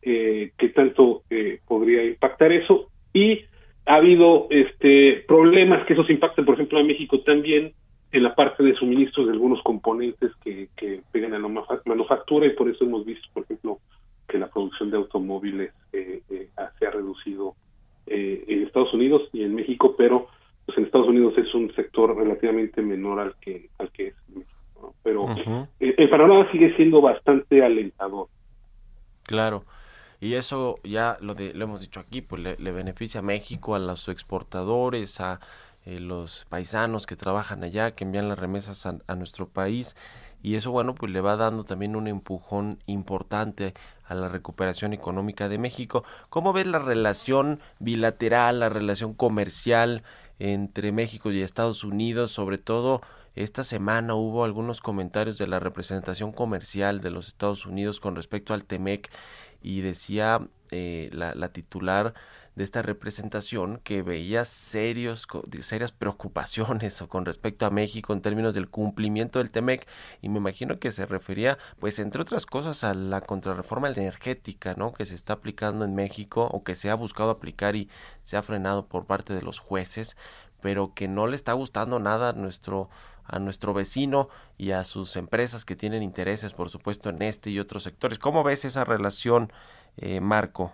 [0.00, 1.22] qué tanto
[1.66, 3.40] podría impactar eso y
[3.86, 7.72] ha habido este problemas que esos impacten, por ejemplo, a México también
[8.12, 11.48] en la parte de suministros de algunos componentes que, que pegan a la
[11.84, 13.78] manufactura y por eso hemos visto, por ejemplo,
[14.28, 17.54] que la producción de automóviles eh, eh, se ha reducido
[18.06, 20.28] eh, en Estados Unidos y en México, pero
[20.64, 24.50] pues en Estados Unidos es un sector relativamente menor al que al que es México.
[24.80, 24.94] ¿no?
[25.02, 25.68] Pero uh -huh.
[25.80, 28.28] el, el panorama sigue siendo bastante alentador.
[29.22, 29.64] Claro.
[30.18, 33.74] Y eso ya lo, de, lo hemos dicho aquí, pues le, le beneficia a México,
[33.74, 35.40] a los exportadores, a
[35.86, 39.96] eh, los paisanos que trabajan allá, que envían las remesas a, a, nuestro país.
[40.42, 43.72] Y eso, bueno, pues le va dando también un empujón importante
[44.04, 46.04] a la recuperación económica de México.
[46.28, 50.02] ¿Cómo ves la relación bilateral, la relación comercial
[50.40, 52.32] entre México y Estados Unidos?
[52.32, 53.00] Sobre todo,
[53.36, 58.54] esta semana hubo algunos comentarios de la representación comercial de los Estados Unidos con respecto
[58.54, 59.10] al TEMEC
[59.66, 62.14] y decía eh, la, la, titular
[62.54, 65.26] de esta representación que veía serios,
[65.62, 69.86] serias preocupaciones con respecto a México en términos del cumplimiento del TEMEC
[70.22, 74.92] y me imagino que se refería pues entre otras cosas a la contrarreforma energética ¿no?
[74.92, 77.90] que se está aplicando en México o que se ha buscado aplicar y
[78.22, 80.16] se ha frenado por parte de los jueces
[80.60, 82.88] pero que no le está gustando nada a nuestro
[83.28, 87.58] a nuestro vecino y a sus empresas que tienen intereses, por supuesto, en este y
[87.58, 88.18] otros sectores.
[88.18, 89.52] ¿Cómo ves esa relación,
[89.96, 90.72] eh, Marco?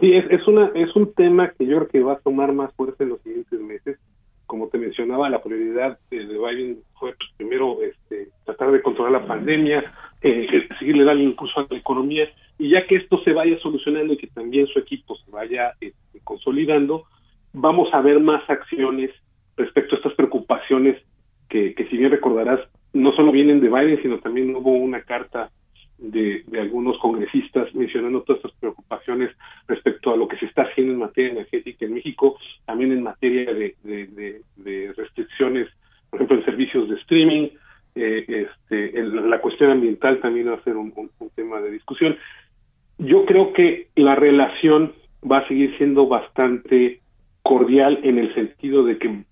[0.00, 2.72] Sí, es, es, una, es un tema que yo creo que va a tomar más
[2.74, 3.98] fuerza en los siguientes meses.
[4.46, 9.26] Como te mencionaba, la prioridad de Biden fue pues, primero este, tratar de controlar la
[9.26, 10.46] pandemia, eh,
[10.78, 14.26] seguirle dando impulso a la economía, y ya que esto se vaya solucionando y que
[14.28, 17.04] también su equipo se vaya este, consolidando,
[17.52, 19.10] vamos a ver más acciones
[19.56, 20.96] respecto a estas preocupaciones
[21.48, 22.60] que, si bien recordarás,
[22.92, 25.50] no solo vienen de Biden, sino también hubo una carta
[25.98, 29.30] de, de, algunos congresistas mencionando todas estas preocupaciones
[29.66, 33.52] respecto a lo que se está haciendo en materia energética en México, también en materia
[33.52, 35.68] de, restricciones,
[36.10, 37.48] por ejemplo, en servicios de streaming,
[37.94, 40.92] eh, este, la cuestión ambiental también va a ser un,
[41.34, 42.16] tema de discusión.
[42.98, 44.92] Yo creo que la relación
[45.28, 47.00] va a seguir siendo bastante
[47.42, 49.24] cordial en el sentido de que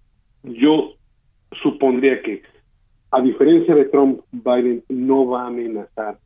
[0.43, 0.96] yo
[1.63, 2.43] supondría que,
[3.11, 6.19] a diferencia de Trump, Biden no va a amenazar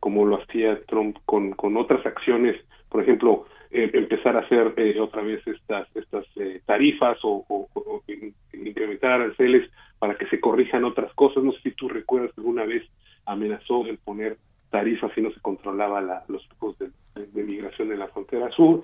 [0.00, 2.56] como lo hacía Trump con, con otras acciones,
[2.90, 7.68] por ejemplo, eh, empezar a hacer eh, otra vez estas estas eh, tarifas o, o-
[7.74, 11.42] o in- incrementar aranceles para que se corrijan otras cosas.
[11.42, 12.82] No sé si tú recuerdas que alguna vez
[13.26, 14.36] amenazó en poner
[14.70, 18.50] tarifas si no se controlaba la- los flujos de, de- de migración en la frontera
[18.50, 18.82] sur.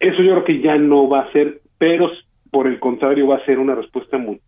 [0.00, 2.10] Eso yo creo que ya no va a ser, pero
[2.50, 4.40] por el contrario va a ser una respuesta muy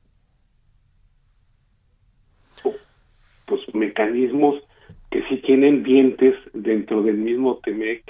[3.53, 4.63] pues mecanismos
[5.11, 8.03] que sí tienen dientes dentro del mismo TEMEC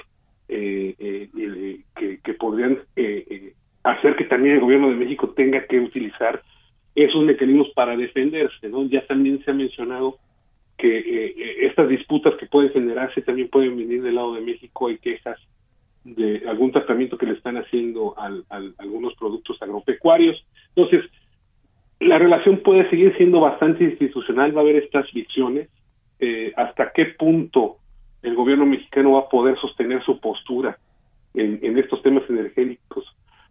[0.47, 3.53] eh, eh, que, que podrían eh, eh,
[3.83, 6.41] hacer que también el gobierno de México tenga que utilizar
[6.95, 8.85] esos mecanismos para defenderse, ¿no?
[8.85, 10.17] Ya también se ha mencionado
[10.77, 14.87] que eh, eh, estas disputas que pueden generarse también pueden venir del lado de México,
[14.87, 15.37] hay quejas
[16.05, 20.45] de algún tratamiento que le están haciendo al, al- algunos productos agropecuarios.
[20.75, 21.09] Entonces,
[21.99, 25.69] la relación puede seguir siendo bastante institucional, va a haber estas fricciones.
[26.19, 27.77] Eh, ¿Hasta qué punto
[28.21, 30.77] el gobierno mexicano va a poder sostener su postura
[31.33, 33.05] en, en estos temas energéticos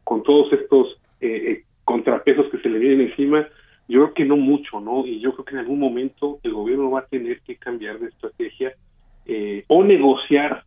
[0.05, 3.47] con todos estos eh, eh, contrapesos que se le vienen encima?
[3.89, 5.07] Yo creo que no mucho, ¿no?
[5.07, 8.09] Y yo creo que en algún momento el gobierno va a tener que cambiar de
[8.09, 8.73] estrategia
[9.27, 10.65] eh, o negociar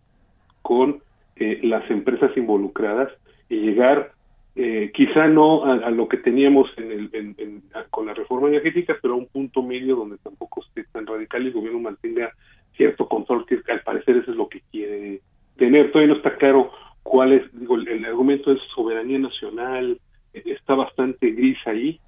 [0.62, 1.02] con
[1.36, 3.12] eh, las empresas involucradas
[3.50, 4.12] y llegar
[4.56, 9.14] eh, quizá no a, lo que teníamos en el, en- con la reforma energética, pero
[9.16, 12.32] a un punto medio donde tampoco esté tan radical y el gobierno mantenga
[12.78, 15.22] cierto control, que al parecer eso es lo que quiere
[15.58, 15.92] tener.
[15.92, 16.72] Todavía no está claro
[17.04, 20.00] cuál es, digo, el, el argumento de soberanía nacional
[20.34, 22.00] eh, está bastante gris ahí,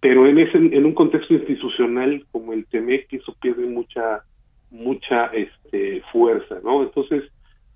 [0.00, 4.22] pero en ese en un contexto institucional como el TEMEC eso pierde mucha
[4.70, 6.82] mucha este fuerza, ¿no?
[6.82, 7.24] Entonces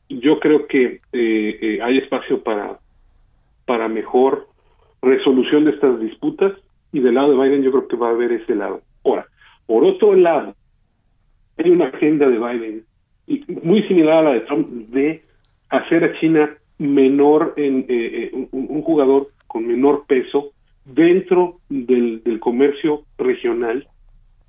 [0.09, 2.79] yo creo que eh, eh, hay espacio para
[3.65, 4.49] para mejor
[5.03, 6.53] resolución de estas disputas
[6.93, 8.81] y del lado de Biden yo creo que va a haber ese lado.
[9.05, 9.27] Ahora,
[9.67, 10.55] por otro lado,
[11.57, 12.85] hay una agenda de Biden
[13.29, 15.23] y muy similar a la de Trump de
[15.69, 20.51] hacer a China menor en eh, eh, un, jugador con menor peso
[20.85, 23.87] dentro del, del comercio regional,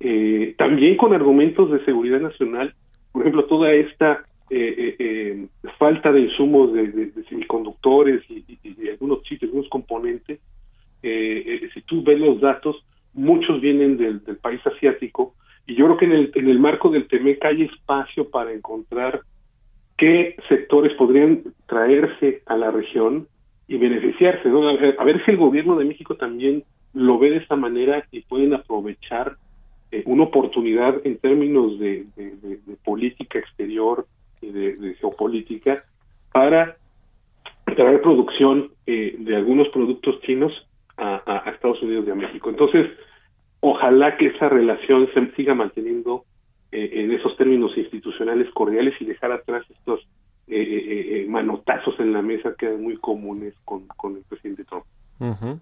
[0.00, 2.74] eh, también con argumentos de seguridad nacional,
[3.12, 5.46] por ejemplo, toda esta eh, eh, eh,
[5.78, 10.40] falta de insumos de, semiconductores y, y- y algunos chips, algunos componentes,
[11.02, 12.76] eh, eh, si tú ves los datos,
[13.14, 15.34] muchos vienen del, país asiático
[15.66, 19.22] y yo creo que en el, en el marco del TEMEC hay espacio para encontrar
[19.96, 23.28] qué sectores podrían traerse a la región
[23.68, 24.48] y beneficiarse.
[24.48, 28.52] A, ver, si el gobierno de México también lo ve de esta manera y pueden
[28.52, 29.36] aprovechar
[29.92, 32.06] eh, una oportunidad en términos de,
[32.84, 34.06] política exterior
[34.50, 35.84] de, de geopolítica
[36.32, 36.76] para
[37.76, 40.52] traer producción eh, de algunos productos chinos
[40.96, 42.50] a, Estados Unidos y a México.
[42.50, 42.86] Entonces,
[43.60, 46.24] ojalá que esa relación se siga manteniendo
[46.70, 50.06] eh, en esos términos institucionales cordiales y dejar atrás estos
[50.48, 54.64] eh, eh, eh, manotazos en la mesa que eran muy comunes con, con el presidente
[54.64, 54.84] Trump.
[55.20, 55.60] Ujú.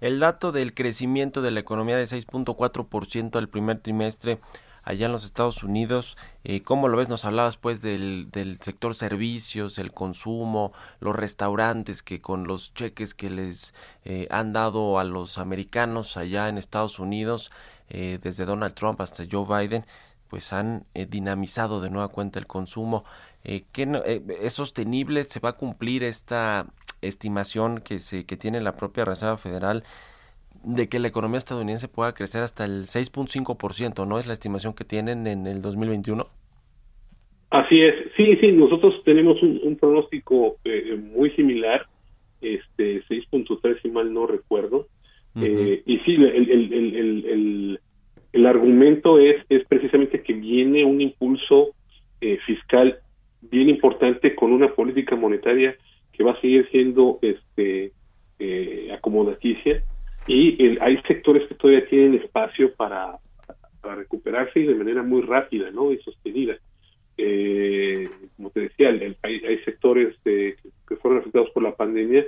[0.00, 4.38] El dato del crecimiento de la economía de 6.4% al primer trimestre
[4.84, 7.08] allá en los Estados Unidos, eh, ¿cómo lo ves?
[7.08, 13.14] Nos hablabas pues del, del sector servicios, el consumo, los restaurantes que con los cheques
[13.14, 17.50] que les eh, han dado a los americanos allá en Estados Unidos,
[17.88, 19.86] eh, desde Donald Trump hasta Joe Biden,
[20.28, 23.04] pues han eh, dinamizado de nueva cuenta el consumo.
[23.44, 25.24] Eh, ¿qué no- ¿Es sostenible?
[25.24, 26.66] ¿Se va a cumplir esta
[27.02, 29.84] estimación que, se, que tiene la propia Reserva Federal
[30.64, 34.18] de que la economía estadounidense pueda crecer hasta el 6.5%, ¿no?
[34.18, 36.24] Es la estimación que tienen en el 2021.
[37.50, 41.86] Así es, sí, sí, nosotros tenemos un, un pronóstico eh, muy similar,
[42.40, 44.88] este 6.3 si mal no recuerdo,
[45.36, 47.80] Eh, y sí, el, el, el, el, el,
[48.32, 51.70] el argumento es, es precisamente que viene un impulso
[52.20, 52.98] eh, fiscal
[53.42, 55.74] bien importante con una política monetaria
[56.12, 57.90] que va a seguir siendo este
[58.38, 59.82] eh, acomodaticia
[60.26, 63.18] y el- hay sectores que todavía tienen espacio para,
[63.82, 65.92] recuperarse y de manera muy rápida ¿no?
[65.92, 66.56] y sostenida.
[67.18, 70.56] Eh, como te decía, el, país, hay sectores de-
[70.88, 72.24] que fueron afectados por la pandemia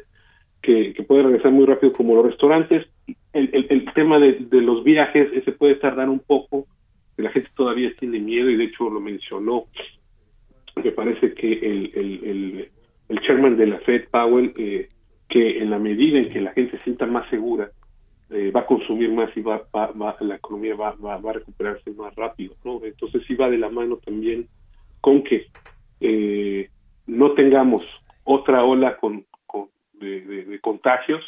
[0.62, 2.86] que, que pueden regresar muy rápido, como los restaurantes.
[3.32, 6.66] El, tema de, los viajes, ese puede tardar un poco,
[7.16, 9.66] la gente todavía tiene miedo y de hecho lo mencionó.
[10.82, 12.68] Me parece que el,
[13.08, 14.88] el, chairman de la Fed, Powell, eh,
[15.28, 17.70] que en la medida en que la gente se sienta más segura,
[18.30, 19.62] eh, va a consumir más y va,
[20.20, 22.80] la economía va, va, a recuperarse más rápido, ¿no?
[22.84, 24.48] Entonces sí va de la mano también
[25.00, 25.46] con que
[26.00, 26.68] eh,
[27.06, 27.84] no tengamos
[28.24, 29.24] otra ola con,
[29.92, 31.22] de, contagios,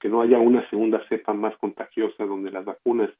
[0.00, 3.10] que no haya una segunda cepa más contagiosa donde las vacunas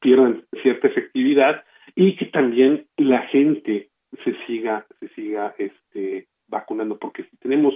[0.00, 1.64] pierdan cierta efectividad
[1.96, 3.90] y que también la gente
[4.24, 7.74] se siga se siga este vacunando porque si tenemos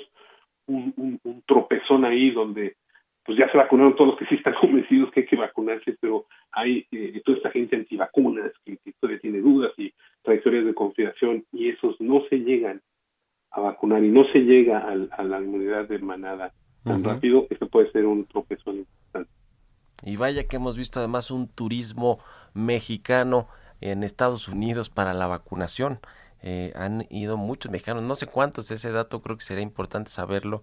[0.66, 2.76] un tropezón ahí donde
[3.24, 6.26] pues ya se vacunaron todos los que sí están convencidos que hay que vacunarse pero
[6.52, 9.92] hay eh, toda esta gente antivacunas que, que todavía tiene dudas y
[10.22, 12.82] trayectorias de confiación y esos no se llegan
[13.50, 16.52] a vacunar y no se llega a la inmunidad de manada
[16.84, 17.10] tan Ujú.
[17.10, 19.30] rápido esto puede ser un tropezón importante
[20.02, 22.20] Y vaya que hemos visto además un turismo
[22.54, 23.48] mexicano
[23.80, 26.00] en Estados Unidos para la vacunación.
[26.42, 30.60] Eh, han ido muchos mexicanos, no sé cuántos, ese dato creo que sería importante saberlo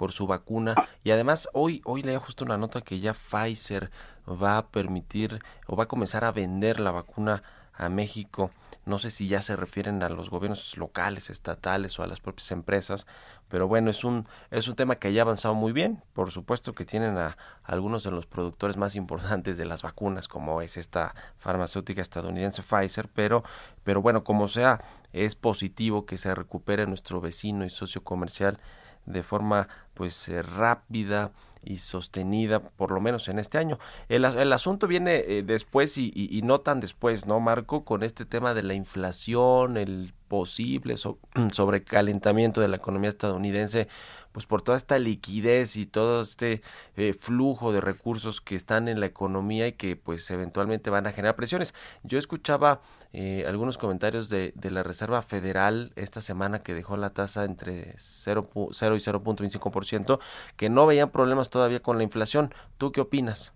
[0.00, 0.74] por su vacuna.
[1.04, 3.90] Y además hoy, hoy leía justo una nota que ya Pfizer
[4.26, 7.42] va a permitir o va a comenzar a vender la vacuna
[7.74, 8.50] a México.
[8.86, 12.50] No sé si ya se refieren a los gobiernos locales, estatales o a las propias
[12.50, 13.06] empresas,
[13.48, 16.02] pero bueno, es un es un tema que ya ha avanzado muy bien.
[16.14, 20.62] Por supuesto que tienen a, algunos de los productores más importantes de las vacunas, como
[20.62, 23.44] es esta farmacéutica estadounidense Pfizer, pero
[23.84, 24.82] pero bueno, como sea,
[25.12, 28.60] es positivo que se recupere nuestro vecino y socio comercial
[29.06, 31.32] de forma pues eh, rápida
[31.62, 33.78] y sostenida por lo menos en este año.
[34.08, 37.84] El, el asunto viene eh, después y, no tan después, ¿no, Marco?
[37.84, 41.18] Con este tema de la inflación, el posible so-
[41.52, 43.88] sobrecalentamiento de la economía estadounidense,
[44.32, 46.62] pues por toda esta liquidez y todo este
[46.96, 51.12] eh, flujo de recursos que están en la economía y que pues eventualmente van a
[51.12, 51.74] generar presiones.
[52.04, 52.80] Yo escuchaba
[53.12, 58.42] eh, algunos comentarios de, la Reserva Federal esta semana que dejó la tasa entre 0,
[58.52, 60.20] pu- 0 y 0.25%,
[60.56, 62.50] que no veían problemas todavía con la inflación.
[62.78, 63.54] ¿Tú qué opinas?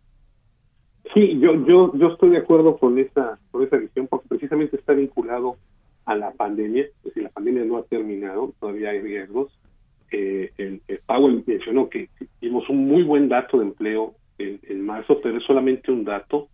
[1.13, 4.95] Sí, yo, yo, yo estoy de acuerdo con esa, con esa visión porque precisamente está
[4.95, 5.57] vinculado
[6.07, 9.53] a la pandemia, es decir, la pandemia no ha terminado, todavía hay riesgos.
[10.11, 12.09] Eh, el, el Powell mencionó que
[12.41, 16.49] tuvimos un muy buen dato de empleo en, en marzo, pero es solamente un dato.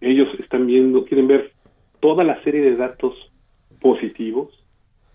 [0.00, 1.52] Ellos están viendo, quieren ver
[2.00, 3.14] toda la serie de datos
[3.80, 4.52] positivos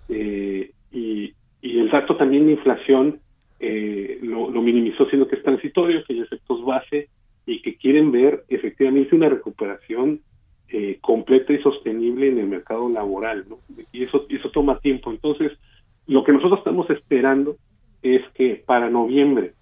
[0.09, 3.19] eh, y, y el dato también de inflación
[3.63, 7.09] eh, lo, minimizó siendo que es transitorio, que hay efectos base
[7.45, 10.21] y que quieren ver efectivamente una recuperación
[10.69, 13.45] eh, completa y sostenible en el mercado laboral.
[13.91, 15.11] Y eso, eso toma tiempo.
[15.11, 15.51] Entonces,
[16.07, 17.57] lo que nosotros estamos esperando
[18.01, 19.53] es que para noviembre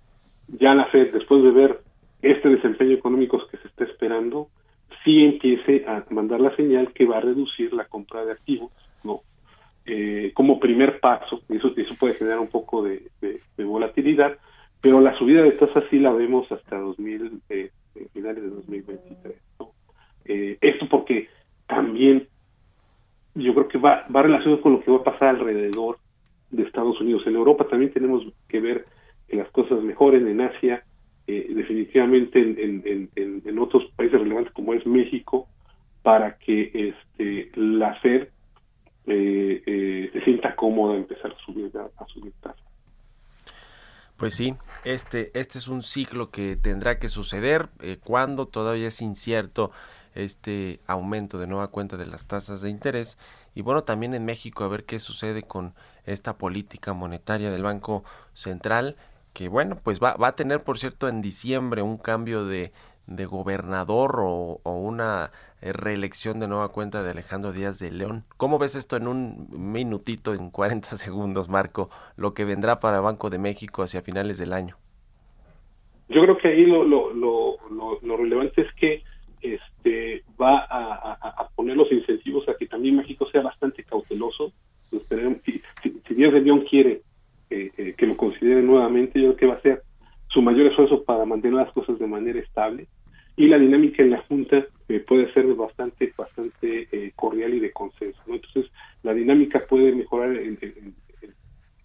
[0.48, 1.82] ya la Fed, después de ver
[2.22, 4.48] este desempeño económico que se está esperando,
[5.04, 8.72] sí empiece a mandar la señal que va a reducir la compra de activos,
[9.04, 9.22] ¿no?
[9.86, 13.10] Eh, como primer paso, eso, eso puede generar un poco de
[13.58, 14.38] volatilidad,
[14.82, 19.36] pero la subida de tasas sí la vemos hasta 2000, eh, eh, finales de 2023.
[19.60, 19.72] ¿no?
[20.26, 21.28] Eh, esto porque
[21.68, 22.28] también
[23.36, 25.98] yo creo que va, va relacionado con lo que va a pasar alrededor
[26.50, 27.24] de Estados Unidos.
[27.26, 28.86] En Europa también tenemos que ver
[29.28, 30.84] que las cosas mejoren, en Asia,
[31.32, 35.48] eh, definitivamente en, en- en- en- otros países relevantes como es México,
[36.02, 36.58] para que
[36.90, 38.30] este la Fed
[39.06, 42.64] eh, eh, se sienta cómoda empezar a subir, a, subir tasas.
[44.18, 47.70] Pues sí, este, este es un ciclo que tendrá que suceder.
[48.04, 49.72] Cuando todavía es incierto
[50.16, 53.18] este aumento de nueva cuenta de las tasas de interés.
[53.56, 55.74] Y bueno, también en México a ver qué sucede con
[56.06, 58.04] esta política monetaria del Banco
[58.34, 58.96] Central,
[59.34, 62.72] que bueno, pues va, va a tener, por cierto, en diciembre un cambio de,
[63.08, 68.26] de gobernador o, o una eh, reelección de nueva cuenta de Alejandro Díaz de León.
[68.38, 73.30] ¿Cómo ves esto en un minutito, en 40 segundos, Marco, lo que vendrá para Banco
[73.30, 74.78] de México hacia finales del año?
[76.10, 79.04] Yo creo que ahí lo, lo, lo, lo, lo relevante es que
[79.42, 84.52] este va a, a- a poner los incentivos a que también México sea bastante cauteloso.
[85.08, 87.04] Tenemos- si, si, si Díaz de León quiere
[87.50, 89.84] eh, eh, que lo considere nuevamente, yo creo que va a ser
[90.28, 92.88] su mayor esfuerzo para mantener las cosas de manera estable
[93.36, 97.72] y la dinámica en la Junta eh, puede ser bastante bastante eh, cordial y de
[97.72, 98.20] consenso.
[98.28, 98.36] ¿no?
[98.36, 98.72] Entonces,
[99.04, 100.74] la dinámica puede mejorar en, en-
[101.22, 101.34] en-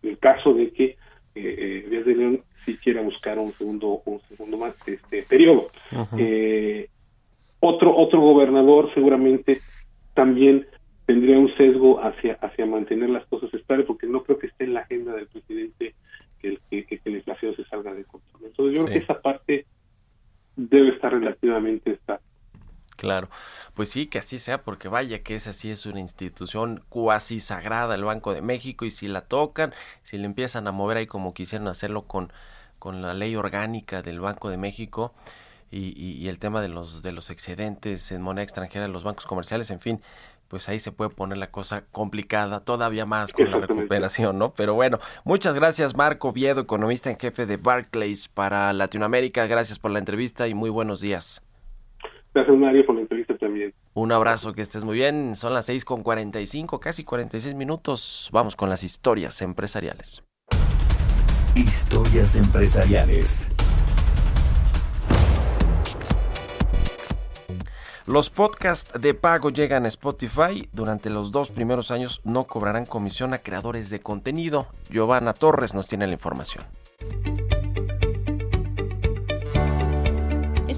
[0.02, 0.96] en el caso de que eh,
[1.36, 5.68] eh, Díaz de León sí quiera buscar un segundo un segundo más este periodo.
[6.18, 6.88] Eh,
[7.60, 9.60] otro otro gobernador seguramente
[10.12, 10.66] también
[11.06, 14.74] tendría un sesgo hacia hacia mantener las cosas estables porque no creo que esté en
[14.74, 15.96] la agenda del presidente
[16.38, 18.42] que, el- que, que la inflación se salga de control.
[18.46, 19.66] Entonces yo creo que esa parte
[20.56, 22.24] debe estar relativamente estable.
[22.96, 23.28] Claro,
[23.74, 27.96] pues sí, que así sea, porque vaya que esa sí es una institución cuasi sagrada,
[27.96, 29.74] el Banco de México, y si la tocan,
[30.04, 32.32] si le empiezan a mover ahí como quisieron hacerlo con,
[32.78, 35.12] con la ley orgánica del Banco de México
[35.72, 39.04] y, y- y el tema de los, de los excedentes en moneda extranjera de los
[39.04, 40.00] bancos comerciales, en fin,
[40.54, 44.54] pues ahí se puede poner la cosa complicada todavía más con la recuperación, ¿no?
[44.54, 49.48] Pero bueno, muchas gracias Marco Viedo, economista en jefe de Barclays para Latinoamérica.
[49.48, 51.42] Gracias por la entrevista y muy buenos días.
[52.32, 53.74] Gracias, Mario, por la entrevista también.
[53.94, 55.34] Un abrazo, que estés muy bien.
[55.34, 58.30] Son las 6 con 45, casi 46 minutos.
[58.32, 60.22] Vamos con las historias empresariales.
[61.56, 63.50] Historias empresariales.
[68.06, 70.68] Los podcasts de pago llegan a Spotify.
[70.74, 74.66] Durante los dos primeros años no cobrarán comisión a creadores de contenido.
[74.90, 76.64] Giovanna Torres nos tiene la información.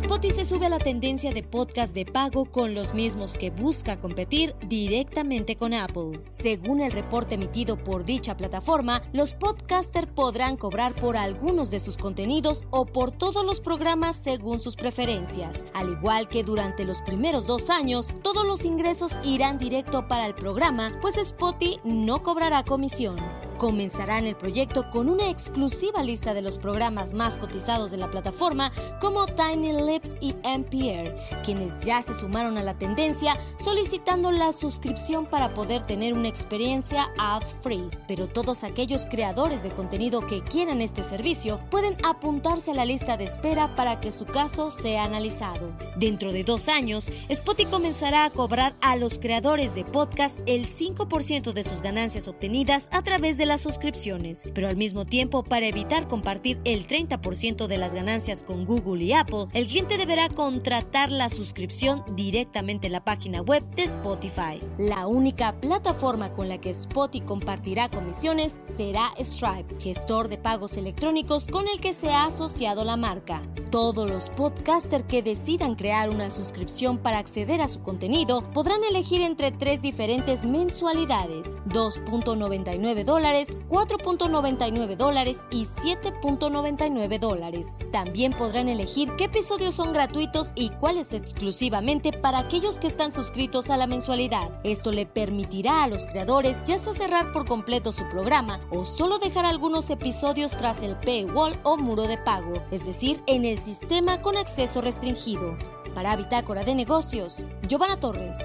[0.03, 3.99] Spotify se sube a la tendencia de podcast de pago con los mismos que busca
[3.99, 6.21] competir directamente con Apple.
[6.29, 11.97] Según el reporte emitido por dicha plataforma, los podcasters podrán cobrar por algunos de sus
[11.97, 15.65] contenidos o por todos los programas según sus preferencias.
[15.73, 20.35] Al igual que durante los primeros dos años, todos los ingresos irán directo para el
[20.35, 23.17] programa, pues Spotify no cobrará comisión.
[23.59, 28.71] Comenzarán el proyecto con una exclusiva lista de los programas más cotizados de la plataforma
[29.01, 35.27] como Tiny Lips y NPR, quienes ya se sumaron a la tendencia solicitando la suscripción
[35.27, 37.91] para poder tener una experiencia ad-free.
[38.07, 43.17] Pero todos aquellos creadores de contenido que quieran este servicio pueden apuntarse a la lista
[43.17, 45.73] de espera para que su caso sea analizado.
[45.97, 51.53] Dentro de dos años, Spotify comenzará a cobrar a los creadores de podcast el 5%
[51.53, 56.07] de sus ganancias obtenidas a través de las suscripciones, pero al mismo tiempo para evitar
[56.07, 61.31] compartir el 30% de las ganancias con Google y Apple, el cliente deberá contratar la
[61.31, 64.61] suscripción directamente en la página web de Spotify.
[64.79, 71.47] La única plataforma con la que Spotify compartirá comisiones será Stripe, gestor de pagos electrónicos
[71.47, 73.43] con el que se ha asociado la marca.
[73.71, 79.21] Todos los podcasters que decidan crear una suscripción para acceder a su contenido podrán elegir
[79.21, 87.79] entre tres diferentes mensualidades, 2.99 dólares, 4.99 dólares y 7.99 dólares.
[87.93, 93.71] También podrán elegir qué episodios son gratuitos y cuáles exclusivamente para aquellos que están suscritos
[93.71, 94.61] a la mensualidad.
[94.65, 99.19] Esto le permitirá a los creadores ya sea cerrar por completo su programa o solo
[99.19, 104.23] dejar algunos episodios tras el paywall o muro de pago, es decir, en el sistema
[104.23, 105.57] con acceso restringido.
[105.95, 108.39] Para Bitácora de Negocios, Giovanna Torres.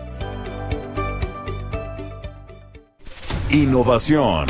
[3.54, 4.46] Innovación.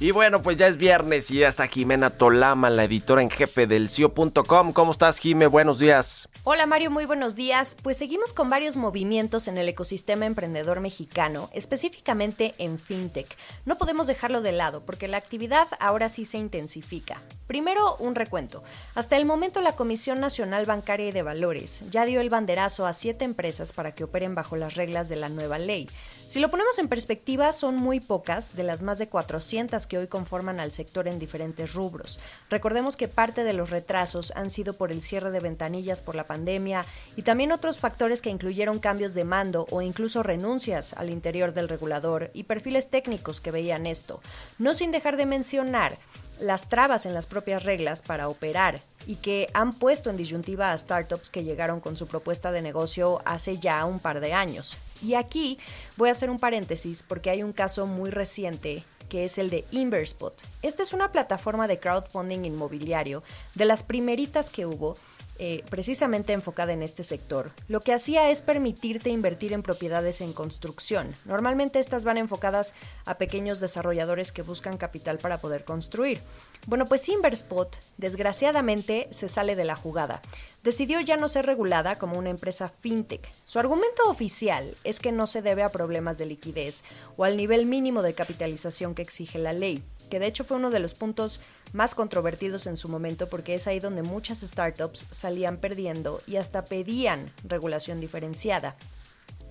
[0.00, 3.66] Y bueno, pues ya es viernes y ya está Jimena Tolama, la editora en jefe
[3.66, 4.72] del CIO.com.
[4.72, 5.48] ¿Cómo estás, Jime?
[5.48, 6.28] Buenos días.
[6.44, 7.76] Hola Mario, muy buenos días.
[7.82, 13.26] Pues seguimos con varios movimientos en el ecosistema emprendedor mexicano, específicamente en FinTech.
[13.66, 17.20] No podemos dejarlo de lado porque la actividad ahora sí se intensifica.
[17.48, 18.62] Primero, un recuento.
[18.94, 22.92] Hasta el momento la Comisión Nacional Bancaria y de Valores ya dio el banderazo a
[22.92, 25.88] siete empresas para que operen bajo las reglas de la nueva ley.
[26.28, 30.08] Si lo ponemos en perspectiva, son muy pocas de las más de 400 que hoy
[30.08, 32.20] conforman al sector en diferentes rubros.
[32.50, 36.26] Recordemos que parte de los retrasos han sido por el cierre de ventanillas por la
[36.26, 36.84] pandemia
[37.16, 41.70] y también otros factores que incluyeron cambios de mando o incluso renuncias al interior del
[41.70, 44.20] regulador y perfiles técnicos que veían esto.
[44.58, 45.96] No sin dejar de mencionar
[46.40, 50.78] las trabas en las propias reglas para operar y que han puesto en disyuntiva a
[50.78, 54.76] startups que llegaron con su propuesta de negocio hace ya un par de años.
[55.02, 55.58] Y aquí
[55.96, 59.64] voy a hacer un paréntesis porque hay un caso muy reciente que es el de
[59.70, 60.34] Inverspot.
[60.62, 63.22] Esta es una plataforma de crowdfunding inmobiliario
[63.54, 64.96] de las primeritas que hubo
[65.38, 67.52] eh, precisamente enfocada en este sector.
[67.68, 71.14] Lo que hacía es permitirte invertir en propiedades en construcción.
[71.24, 72.74] Normalmente estas van enfocadas
[73.04, 76.20] a pequeños desarrolladores que buscan capital para poder construir.
[76.66, 80.22] Bueno, pues Inverspot, desgraciadamente, se sale de la jugada.
[80.64, 83.26] Decidió ya no ser regulada como una empresa fintech.
[83.44, 86.82] Su argumento oficial es que no se debe a problemas de liquidez
[87.16, 90.70] o al nivel mínimo de capitalización que exige la ley que de hecho fue uno
[90.70, 91.40] de los puntos
[91.72, 96.64] más controvertidos en su momento porque es ahí donde muchas startups salían perdiendo y hasta
[96.64, 98.76] pedían regulación diferenciada.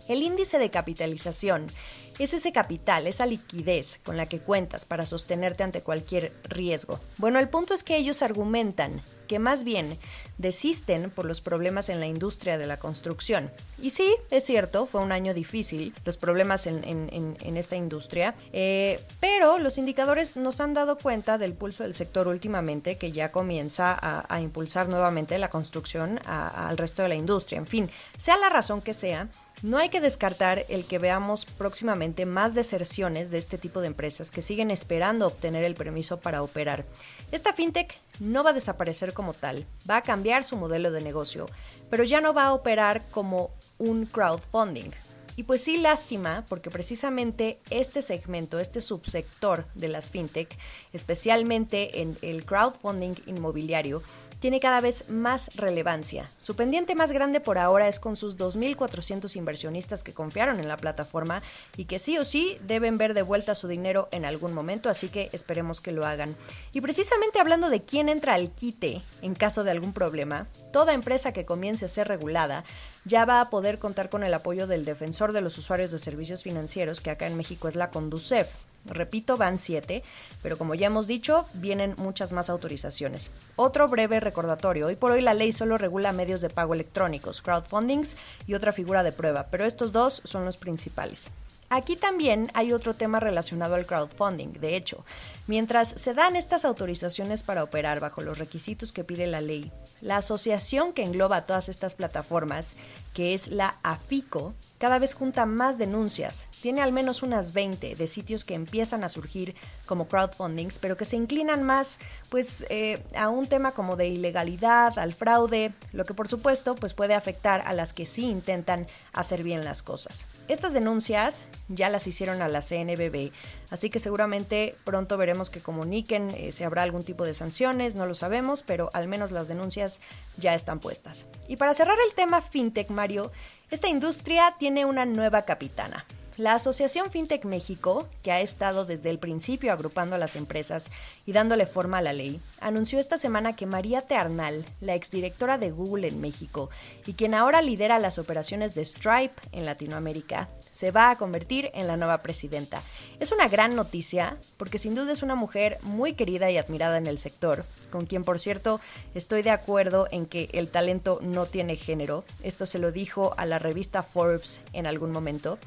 [0.07, 1.71] El índice de capitalización
[2.19, 6.99] es ese capital, esa liquidez con la que cuentas para sostenerte ante cualquier riesgo.
[7.17, 9.99] Bueno, el punto es que ellos argumentan que más bien
[10.37, 13.51] desisten por los problemas en la industria de la construcción.
[13.79, 19.57] Y sí, es cierto, fue un año difícil, los problemas en, esta industria, eh, pero
[19.59, 24.41] los indicadores nos han dado cuenta del pulso del sector últimamente, que ya comienza a,
[24.41, 27.57] impulsar nuevamente la construcción al resto de la industria.
[27.57, 29.29] En fin, sea la razón que sea,
[29.63, 34.29] no hay que descartar el que veamos próximamente más deserciones de este tipo de empresas
[34.29, 36.85] que siguen esperando obtener el permiso para operar.
[37.31, 41.47] Esta fintech no va a desaparecer como tal, va a cambiar su modelo de negocio,
[41.89, 44.91] pero ya no va a operar como un crowdfunding.
[45.35, 50.49] Y pues sí, lástima, porque precisamente este segmento, este subsector de las fintech,
[50.93, 54.01] especialmente en el crowdfunding inmobiliario,
[54.39, 56.29] tiene cada vez más relevancia.
[56.39, 60.77] Su pendiente más grande por ahora es con sus 2.400 inversionistas que confiaron en la
[60.77, 61.41] plataforma
[61.75, 65.09] y que sí o sí deben ver de vuelta su dinero en algún momento, así
[65.09, 66.35] que esperemos que lo hagan.
[66.73, 71.33] Y precisamente hablando de quién entra al quite en caso de algún problema, toda empresa
[71.33, 72.63] que comience a ser regulada
[73.05, 76.43] ya va a poder contar con el apoyo del defensor de los usuarios de servicios
[76.43, 78.49] financieros, que acá en México es la Conducef.
[78.87, 80.03] Repito, van siete,
[80.41, 83.31] pero como ya hemos dicho, vienen muchas más autorizaciones.
[83.55, 88.15] Otro breve recordatorio, hoy por hoy la ley solo regula medios de pago electrónicos, crowdfundings
[88.47, 91.31] y otra figura de prueba, pero estos dos son los principales.
[91.69, 94.53] Aquí también hay otro tema relacionado al crowdfunding.
[94.53, 95.03] De hecho,
[95.47, 99.71] mientras se dan estas autorizaciones para operar bajo los requisitos que pide la ley,
[100.01, 102.73] la asociación que engloba todas estas plataformas,
[103.13, 106.47] que es la AFICO, cada vez junta más denuncias.
[106.61, 109.55] Tiene al menos unas 20 de sitios que empiezan a surgir
[109.87, 114.99] como crowdfundings, pero que se inclinan más pues, eh, a un tema como de ilegalidad,
[114.99, 119.41] al fraude, lo que por supuesto pues, puede afectar a las que sí intentan hacer
[119.41, 120.27] bien las cosas.
[120.47, 123.31] Estas denuncias ya las hicieron a la CNBB,
[123.71, 128.05] así que seguramente pronto veremos que comuniquen eh, si habrá algún tipo de sanciones, no
[128.05, 130.01] lo sabemos, pero al menos las denuncias
[130.37, 131.27] ya están puestas.
[131.47, 133.31] Y para cerrar el tema FinTech, Mario,
[133.71, 136.05] esta industria tiene una nueva capitana.
[136.37, 140.91] La Asociación FinTech México, que ha estado desde el principio agrupando a las empresas
[141.25, 145.71] y dándole forma a la ley, anunció esta semana que María Tearnal, la exdirectora de
[145.71, 146.69] Google en México
[147.07, 151.87] y quien ahora lidera las operaciones de Stripe en Latinoamérica, se va a convertir en
[151.87, 152.83] la nueva presidenta.
[153.19, 157.07] Es una gran noticia porque sin duda es una mujer muy querida y admirada en
[157.07, 158.79] el sector, con quien por cierto
[159.15, 162.25] estoy de acuerdo en que el talento no tiene género.
[162.43, 165.57] Esto se lo dijo a la revista Forbes en algún momento.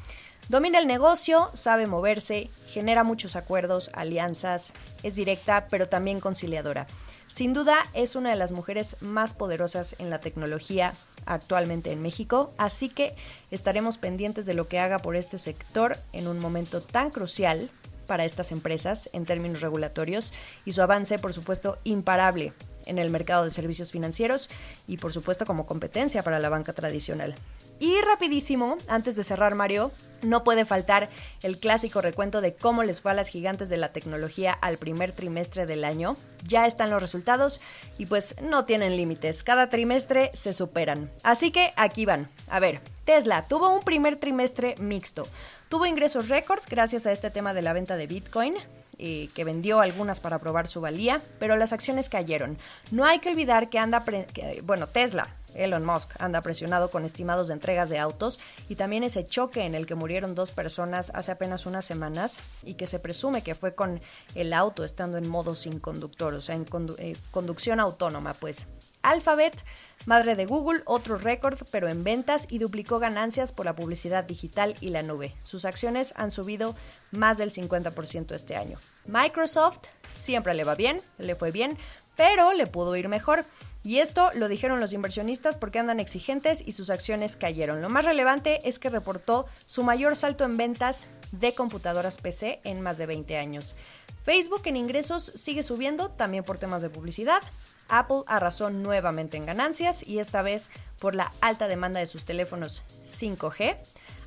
[0.51, 4.73] Domina el negocio, sabe moverse, genera muchos acuerdos, alianzas,
[5.05, 6.89] es directa pero también conciliadora.
[7.31, 10.93] Sin duda es una de las mujeres más poderosas en la tecnología
[11.25, 13.15] actualmente en México, así que
[13.53, 17.71] estaremos pendientes de lo que haga por este sector en un momento tan crucial
[18.09, 20.35] para estas empresas en términos regulatorios
[20.65, 22.53] y su avance, por supuesto, imparable
[22.87, 24.51] en el mercado de servicios financieros
[24.87, 27.35] y, por supuesto, como competencia para la banca tradicional.
[27.79, 31.09] Y rapidísimo, antes de cerrar Mario, no puede faltar
[31.43, 35.13] el clásico recuento de cómo les fue a las gigantes de la tecnología al primer
[35.13, 36.15] trimestre del año.
[36.47, 37.63] Ya están los resultados
[37.97, 39.43] y pues no tienen límites.
[39.43, 41.11] Cada trimestre se superan.
[41.23, 42.29] Así que aquí van.
[42.51, 45.27] A ver, Tesla tuvo un primer trimestre mixto.
[45.71, 48.57] Tuvo ingresos récord gracias a este tema de la venta de Bitcoin
[49.03, 52.59] eh, que vendió algunas para probar su valía, pero las acciones cayeron.
[52.91, 54.05] No hay que olvidar que anda,
[54.65, 59.25] bueno, Tesla, Elon Musk anda presionado con estimados de entregas de autos y también ese
[59.25, 63.43] choque en el que murieron dos personas hace apenas unas semanas y que se presume
[63.43, 64.01] que fue con
[64.35, 66.67] el auto estando en modo sin conductor, o sea, en
[66.99, 68.67] eh, conducción autónoma, pues.
[69.03, 69.65] Alphabet,
[70.05, 74.77] madre de Google, otro récord, pero en ventas y duplicó ganancias por la publicidad digital
[74.81, 75.35] y la nube.
[75.43, 76.75] Sus acciones han subido
[77.11, 78.79] más del 50% este año.
[79.07, 79.81] Microsoft
[80.13, 81.79] siempre le va bien, le fue bien,
[82.17, 83.45] pero le pudo ir mejor.
[83.83, 87.81] Y esto lo dijeron los inversionistas porque andan exigentes y sus acciones cayeron.
[87.81, 92.81] Lo más relevante es que reportó su mayor salto en ventas de computadoras PC en
[92.83, 93.77] más de 20 años.
[94.23, 97.43] Facebook en ingresos sigue subiendo también por temas de publicidad.
[97.89, 100.71] Apple arrasó nuevamente en ganancias y esta vez
[101.01, 103.79] por la alta demanda de sus teléfonos 5G.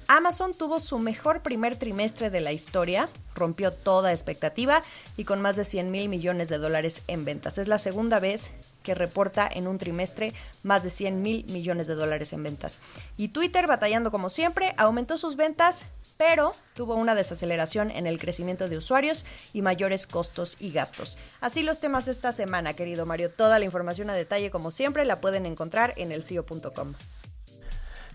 [0.07, 4.81] Amazon tuvo su mejor primer trimestre de la historia, rompió toda expectativa
[5.17, 7.57] y con más de 100 mil millones de dólares en ventas.
[7.57, 8.51] Es la segunda vez
[8.83, 10.33] que reporta en un trimestre
[10.63, 12.79] más de 100 mil millones de dólares en ventas.
[13.17, 15.85] Y Twitter, batallando como siempre, aumentó sus ventas,
[16.17, 21.17] pero tuvo una desaceleración en el crecimiento de usuarios y mayores costos y gastos.
[21.41, 23.31] Así los temas de esta semana, querido Mario.
[23.31, 26.93] Toda la información a detalle, como siempre, la pueden encontrar en el CIO.com.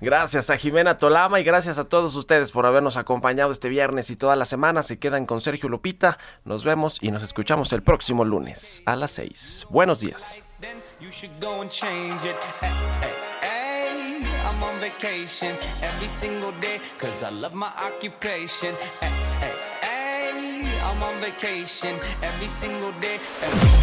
[0.00, 4.16] Gracias a Jimena Tolama y gracias a todos ustedes por habernos acompañado este viernes y
[4.16, 4.82] toda la semana.
[4.82, 6.18] Se quedan con Sergio Lupita.
[6.44, 9.66] Nos vemos y nos escuchamos el próximo lunes a las 6.
[9.70, 10.42] Buenos días.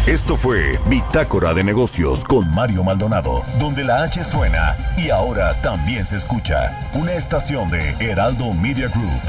[0.06, 6.06] Esto fue Bitácora de Negocios con Mario Maldonado, donde la H suena y ahora también
[6.06, 6.90] se escucha.
[6.94, 9.22] Una estación de Heraldo Media Group.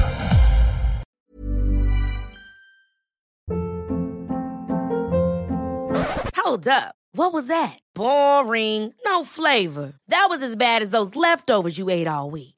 [6.34, 6.94] Hold up.
[7.12, 7.78] What was that?
[7.94, 8.94] Boring.
[9.04, 9.94] No flavor.
[10.08, 12.57] That was as bad as those leftovers you ate all week.